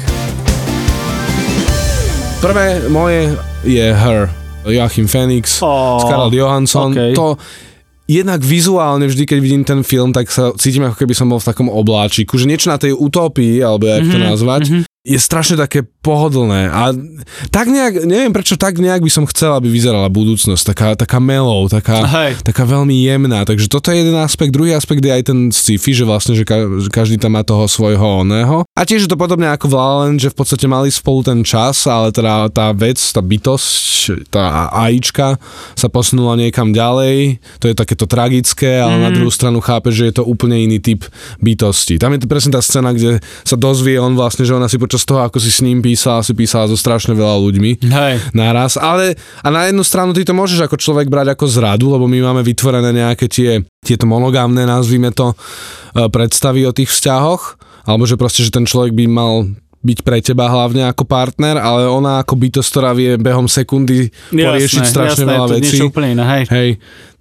[2.39, 4.29] Prvé moje je Her.
[4.65, 6.89] Joachim Phoenix, Ó, Scarlett Johansson.
[6.89, 7.13] okej.
[7.13, 7.37] To
[8.05, 11.49] jednak vizuálne vždy, keď vidím ten film, tak sa cítim, ako keby som bol v
[11.49, 14.61] takom obláčiku, že niečo na tej utopii, alebo jak to nazvať,
[15.05, 16.89] je strašne také pohodlné a
[17.53, 21.69] tak nejak, neviem prečo tak nejak by som chcel, aby vyzerala budúcnosť, taká, taká mellow,
[21.69, 22.41] taká, Hej.
[22.41, 26.05] taká veľmi jemná, takže toto je jeden aspekt, druhý aspekt je aj ten sci-fi, že
[26.09, 29.45] vlastne, že, ka, že každý tam má toho svojho oného a tiež je to podobne
[29.45, 32.73] ako v La La Land, že v podstate mali spolu ten čas, ale teda tá
[32.73, 35.37] vec, tá bytosť, tá AIčka
[35.77, 39.03] sa posunula niekam ďalej, to je takéto tragické, ale mm.
[39.05, 41.05] na druhú stranu chápe, že je to úplne iný typ
[41.41, 42.01] bytosti.
[42.01, 44.94] Tam je to presne tá scéna, kde sa dozvie on vlastne, že ona si počas
[45.03, 48.31] toho, ako si s ním písala, si písala so strašne veľa ľuďmi Hej.
[48.31, 52.07] naraz, ale a na jednu stranu ty to môžeš ako človek brať ako zradu, lebo
[52.07, 55.35] my máme vytvorené nejaké tie, tieto monogámne, nazvime to,
[55.91, 59.49] e, predstavy o tých vzťahoch, alebo že proste, že ten človek by mal
[59.85, 64.81] byť pre teba hlavne ako partner, ale ona ako bytosť, ktorá vie behom sekundy poriešiť
[64.81, 65.77] strašne jasné, veľa vecí.
[65.85, 66.43] úplne iné, hej.
[66.49, 66.69] Hej,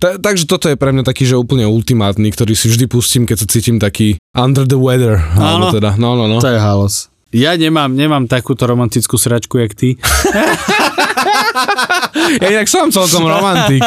[0.00, 3.44] Ta, takže toto je pre mňa taký, že úplne ultimátny, ktorý si vždy pustím, keď
[3.44, 5.20] sa cítim taký under the weather.
[5.36, 5.76] Alebo Áno.
[5.76, 6.40] teda, no, no, no.
[6.40, 7.12] To je halos.
[7.34, 9.88] Ja nemám, nemám takúto romantickú sračku, jak ty.
[12.14, 13.82] Ja inak som celkom romantik.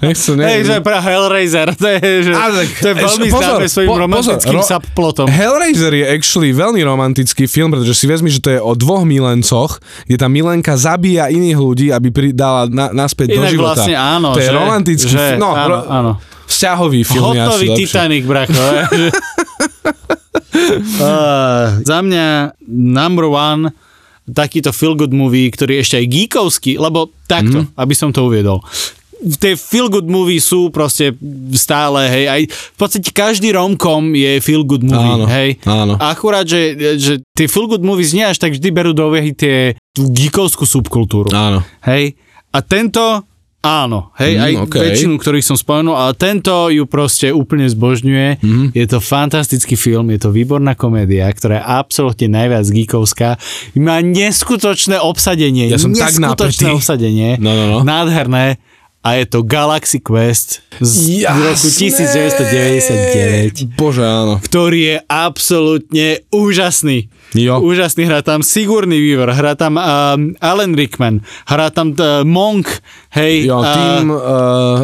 [0.00, 3.58] Nechcem, ne, Hej, že pre Hellraiser, to je, že, A tak, to je veľmi pozor,
[3.58, 5.26] známe svojim po- pozor, romantickým ro- subplotom.
[5.28, 9.80] Hellraiser je actually veľmi romantický film, pretože si vezmi, že to je o dvoch milencoch,
[10.04, 13.68] kde tá milenka zabíja iných ľudí, aby pridala na, naspäť do Inak života.
[13.82, 15.40] vlastne áno, to je že, romantický že, film.
[15.40, 16.12] No, áno, áno.
[16.46, 17.66] vzťahový film je Hotový.
[17.76, 18.52] Titanic, bracho.
[21.00, 23.72] uh, za mňa number one
[24.22, 27.74] takýto feel good movie, ktorý je ešte aj geekovský, lebo takto, Mhm.
[27.74, 28.62] aby som to uviedol.
[29.22, 31.14] Tie feel good movie sú proste
[31.54, 35.62] stále, hej, aj v podstate každý romkom je feel good movie, Áno, hej.
[35.62, 35.94] áno.
[35.94, 39.78] Akurát, že, že tie feel good movies nie až tak vždy berú do úvahy tie,
[39.94, 41.30] tú geekovskú subkultúru.
[41.30, 41.62] Áno.
[41.86, 42.18] Hej.
[42.50, 43.22] A tento,
[43.62, 44.80] áno, Mm, hej, aj okej.
[44.84, 48.36] väčšinu, ktorých som spomenul, ale tento ju proste úplne zbožňuje.
[48.38, 48.64] Mhm.
[48.72, 53.36] Je to fantastický film, je to výborná komédia, ktorá je absolútne najviac geekovská.
[53.76, 55.64] Má neskutočné obsadenie.
[55.64, 56.74] Ja som tak neskutočné napätý.
[56.74, 57.36] obsadenie.
[57.36, 57.78] No, no, no.
[57.82, 58.56] Nádherné.
[59.00, 61.44] A je to Galaxy Quest z Jasné.
[61.44, 64.38] roku 1999 Bože, áno.
[64.38, 67.08] ktorý je absolútne úžasný.
[67.32, 67.58] Jo.
[67.58, 69.82] Úžasný, hrá tam Sigurný Weaver, hrá tam um,
[70.36, 72.68] Alan Rickman, hrá tam uh, Monk,
[73.10, 73.48] hej.
[73.48, 74.20] Jo, a- Team uh,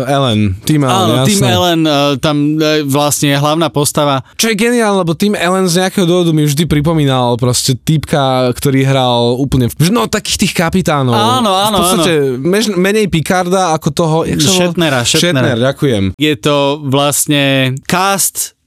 [0.04, 0.40] Ellen.
[0.64, 1.28] Team Ellen, Áno, jasné.
[1.28, 4.24] Tim Ellen, uh, tam uh, vlastne je hlavná postava.
[4.34, 8.80] Čo je geniálne, lebo Tim Ellen z nejakého dôvodu mi vždy pripomínal proste týpka, ktorý
[8.82, 11.12] hral úplne, v- no takých tých kapitánov.
[11.12, 14.16] Áno, áno, V podstate mež, menej Picarda ako toho?
[14.26, 15.52] Shatnera, Shatnera.
[15.52, 16.02] Shatner, ďakujem.
[16.14, 18.57] Je to vlastne cast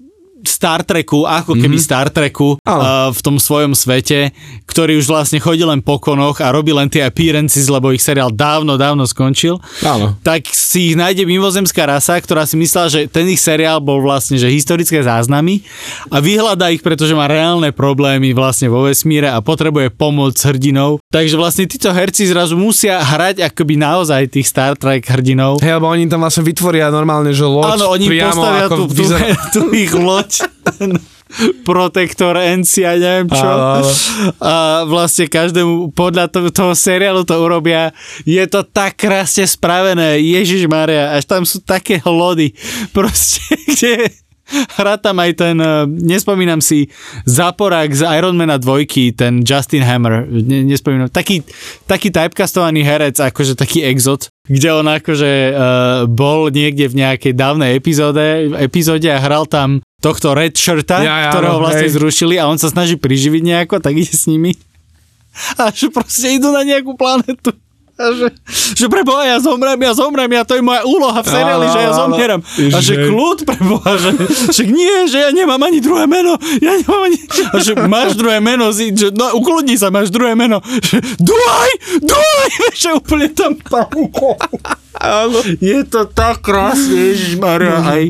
[0.43, 1.83] Star Treku, ako keby Mhm.
[1.83, 4.29] Star Treku uh, v tom svojom svete,
[4.65, 8.29] ktorý už vlastne chodí len po konoch a robí len tie appearances, lebo ich seriál
[8.29, 9.57] dávno, dávno skončil.
[9.81, 10.17] Áno.
[10.21, 14.37] tak si ich nájde mimozemská rasa, ktorá si myslela, že ten ich seriál bol vlastne
[14.37, 15.61] že historické záznamy
[16.07, 21.03] a vyhľadá ich, pretože má reálne problémy vlastne vo vesmíre a potrebuje pomoc hrdinov.
[21.11, 25.59] Takže vlastne títo herci zrazu musia hrať akoby naozaj tých Star Trek hrdinov.
[25.59, 28.83] Hej, lebo oni tam vlastne vytvoria normálne, že loď Áno, oni priamo postavia ako tú,
[28.87, 29.25] tú, vyzerá...
[29.55, 30.95] tú ich loď, ten
[31.63, 33.47] protektor NC a neviem čo.
[33.47, 33.91] Áno, áno.
[34.43, 34.53] A
[34.83, 37.95] vlastne každému podľa toho, toho seriálu to urobia.
[38.27, 40.19] Je to tak krásne spravené.
[40.19, 42.51] Ježiš Maria, až tam sú také hlody.
[42.91, 44.11] Proste, kde
[44.51, 46.91] Hrá tam aj ten, eh, nespomínam si,
[47.23, 51.39] záporák z Ironmana dvojky, ten Justin Hammer, ne, nespomínam, taký,
[51.87, 57.79] taký typecastovaný herec, akože taký exot, kde on akože uh, bol niekde v nejakej dávnej
[57.79, 61.95] epizóde, epizóde a hral tam tohto Red Shirta, Ja, ja, ktorého vlastne hej.
[61.95, 64.57] zrušili a on sa snaží priživiť nejako, tak ide s nimi.
[65.55, 67.53] A že proste idú na nejakú planetu.
[68.01, 68.27] A že,
[68.73, 71.91] že preboha, ja zomrem, ja zomrem, ja to je moja úloha v seriáli, že ja
[71.93, 72.41] zomieram.
[72.73, 74.11] A že kľud preboha, že,
[74.49, 76.33] že nie, že ja nemám ani druhé meno,
[76.65, 77.17] ja nemám ani...
[77.53, 80.65] A že máš druhé meno, že no ukludni sa, máš druhé meno.
[80.65, 81.71] Že Duaj,
[82.01, 82.49] Duaj,
[82.81, 83.53] že úplne tam
[84.93, 85.57] panika.
[85.61, 87.75] Je to tak krásne, Ježišmarja.
[87.81, 88.03] Aj,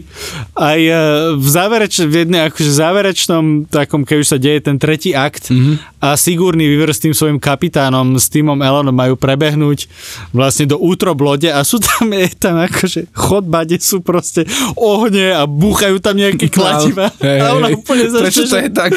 [0.58, 0.98] aj eh,
[1.38, 5.54] v, závereč, v jednej akože záverečnom takom, keď už sa deje ten tretí akt
[6.02, 9.86] a Sigurný Weaver s tým svojim kapitánom, s týmom Elonom majú prebehnúť
[10.34, 15.30] vlastne do útrob lode a sú tam, je tam akože chodba, kde sú proste ohne
[15.30, 17.14] a búchajú tam nejaké kladiva.
[17.22, 18.92] Hej, a ona úplne začne, Prečo to je tak?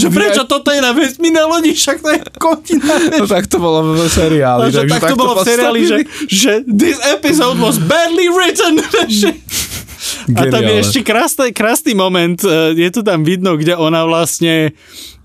[0.00, 2.94] že prečo toto je na vesmírnej lodi, však to je kotina.
[3.16, 4.60] No tak to bolo v seriáli.
[4.60, 5.96] A že takže tak to bolo v seriáli, že,
[6.28, 8.82] že this episode was badly written.
[10.38, 14.74] A tam je ešte krásny, krásny moment, eh, je to tam vidno, kde ona vlastne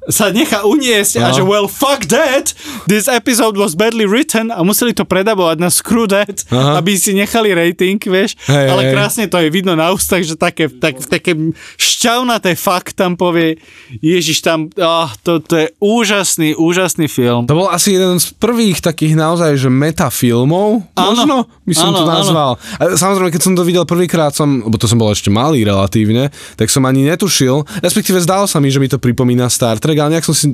[0.08, 1.36] sa nechá uniesť a No.
[1.36, 2.55] že well fuck that,
[2.86, 6.80] this episode was badly written a museli to predabovať na screw that, Aha.
[6.80, 8.91] aby si nechali rating, vieš, Hej, ale hej.
[8.91, 11.36] krásne to je vidno na ústach, že také, tak, také
[11.76, 13.60] šťavnaté fakt tam povie,
[13.99, 17.43] Ježiš tam, oh, to, to je úžasný, úžasný film.
[17.45, 21.08] To bol asi jeden z prvých takých naozaj, že metafilmov, Áno.
[21.12, 22.14] možno by som Áno, to áno.
[22.14, 22.51] nazval.
[22.80, 26.30] A samozrejme, keď som to videl prvýkrát, som, lebo to som bol ešte malý relatívne,
[26.55, 30.12] tak som ani netušil, respektíve zdalo sa mi, že mi to pripomína Star Trek, ale
[30.12, 30.48] nejak som si,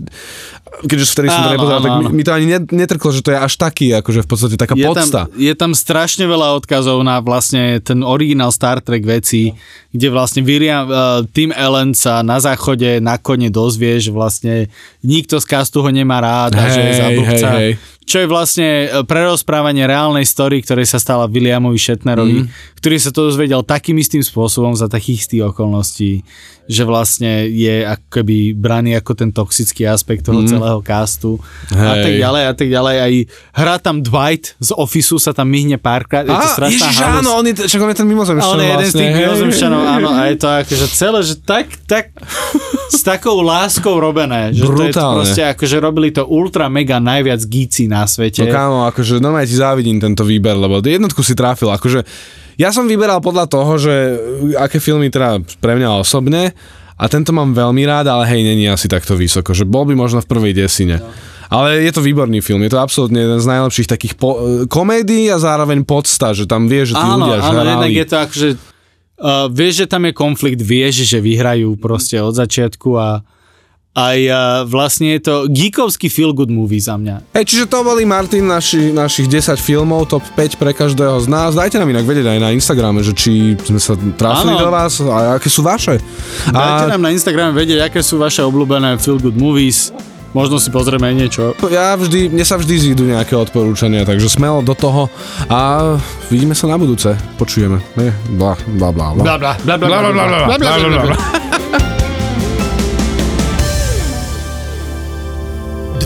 [0.81, 2.09] keďže vtedy som to Áno, nepozeral, áno, tak mi, áno.
[2.11, 4.83] mi to ani net- netrklo, že to je až taký, akože v podstate taká je
[4.83, 5.21] podsta.
[5.25, 9.53] Tam, je tam strašne veľa odkazov na vlastne ten originál Star Trek veci,
[9.89, 10.95] kde vlastne William, uh,
[11.27, 14.67] Tim Allen sa na záchode na kone dozvie, že vlastne
[14.99, 17.49] nikto z castu ho nemá rád a že je Hej, za blbca.
[17.51, 17.73] hej, hej.
[18.05, 22.47] Čo je vlastne e, prerozprávanie reálnej story, ktorej sa stala Williamovi Shatnerovi, Mhm.
[22.75, 26.21] ktorý sa to dozvedel takým istým spôsobom za takých istých okolností,
[26.63, 31.35] že vlastne je ako keby braný ako ten toxický aspekt toho celého castu
[31.69, 31.93] a.
[31.93, 32.01] Hej.
[32.01, 32.95] tak ďalej a tak ďalej.
[32.97, 33.13] Aj
[33.53, 36.23] hrá tam Dwight z Officeu sa tam myhne párkrát.
[36.23, 38.63] Je to strašná Ježiš, áno, on je, však on je ten mimozemšťan A on je
[38.65, 42.05] jeden z vlastne, tých hej, mimozemšťanov, áno, a je to akože celé, že tak, tak
[42.89, 45.15] s takou láskou robené, že to je to Brutálne.
[45.19, 48.41] proste akože robili to ultra mega najviac gíci na svete.
[48.41, 52.01] No kámo, akože normálne ti závidím tento výber, lebo jednotku si trafil, akože
[52.57, 53.93] ja som vyberal podľa toho, že
[54.57, 56.53] aké filmy teda pre mňa osobne
[56.97, 60.21] a tento mám veľmi rád, ale hej, není asi takto vysoko, že bol by možno
[60.21, 61.01] v prvej desine.
[61.01, 61.09] No.
[61.53, 65.37] Ale je to výborný film, je to absolútne jeden z najlepších takých po- komédií a
[65.37, 67.69] zároveň podsta, že tam vie, že tí áno, ľudia áno, žrali.
[67.69, 72.33] jednak je to akože uh, vieš, že tam je konflikt, vieš, že vyhrajú proste od
[72.33, 73.21] začiatku a
[73.93, 74.35] aj uh,
[74.65, 77.21] vlastne je to geekovský feel good movie za mňa.
[77.37, 81.53] Hej, čiže to boli, Martin, naši, našich 10 filmov, top 5 pre každého z nás.
[81.53, 85.37] Dajte nám inak vedieť aj na Instagrame, že či sme sa trafili do vás a
[85.37, 86.01] aké sú vaše.
[86.49, 89.93] Dajte nám na Instagrame vedieť, aké sú vaše obľúbené feel good movies.
[90.33, 91.41] Možno si pozrieme aj niečo.
[91.69, 95.05] Ja vždy, mne sa vždy zídu nejaké odporúčania, takže smelo do toho
[95.45, 95.93] a
[96.33, 97.13] vidíme sa na budúce.
[97.37, 97.77] Počujeme.
[97.93, 98.09] Ne?
[98.33, 99.21] Bla, bla, bla, bla.
[99.21, 101.52] Bla, bla, bla, bla, bla, bla, bla, bla, bla, bla, bla.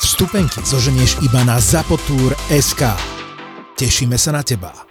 [0.00, 2.82] Vstupenky zoženieš iba na zapotur.sk.
[3.76, 4.85] Tešíme sa na teba.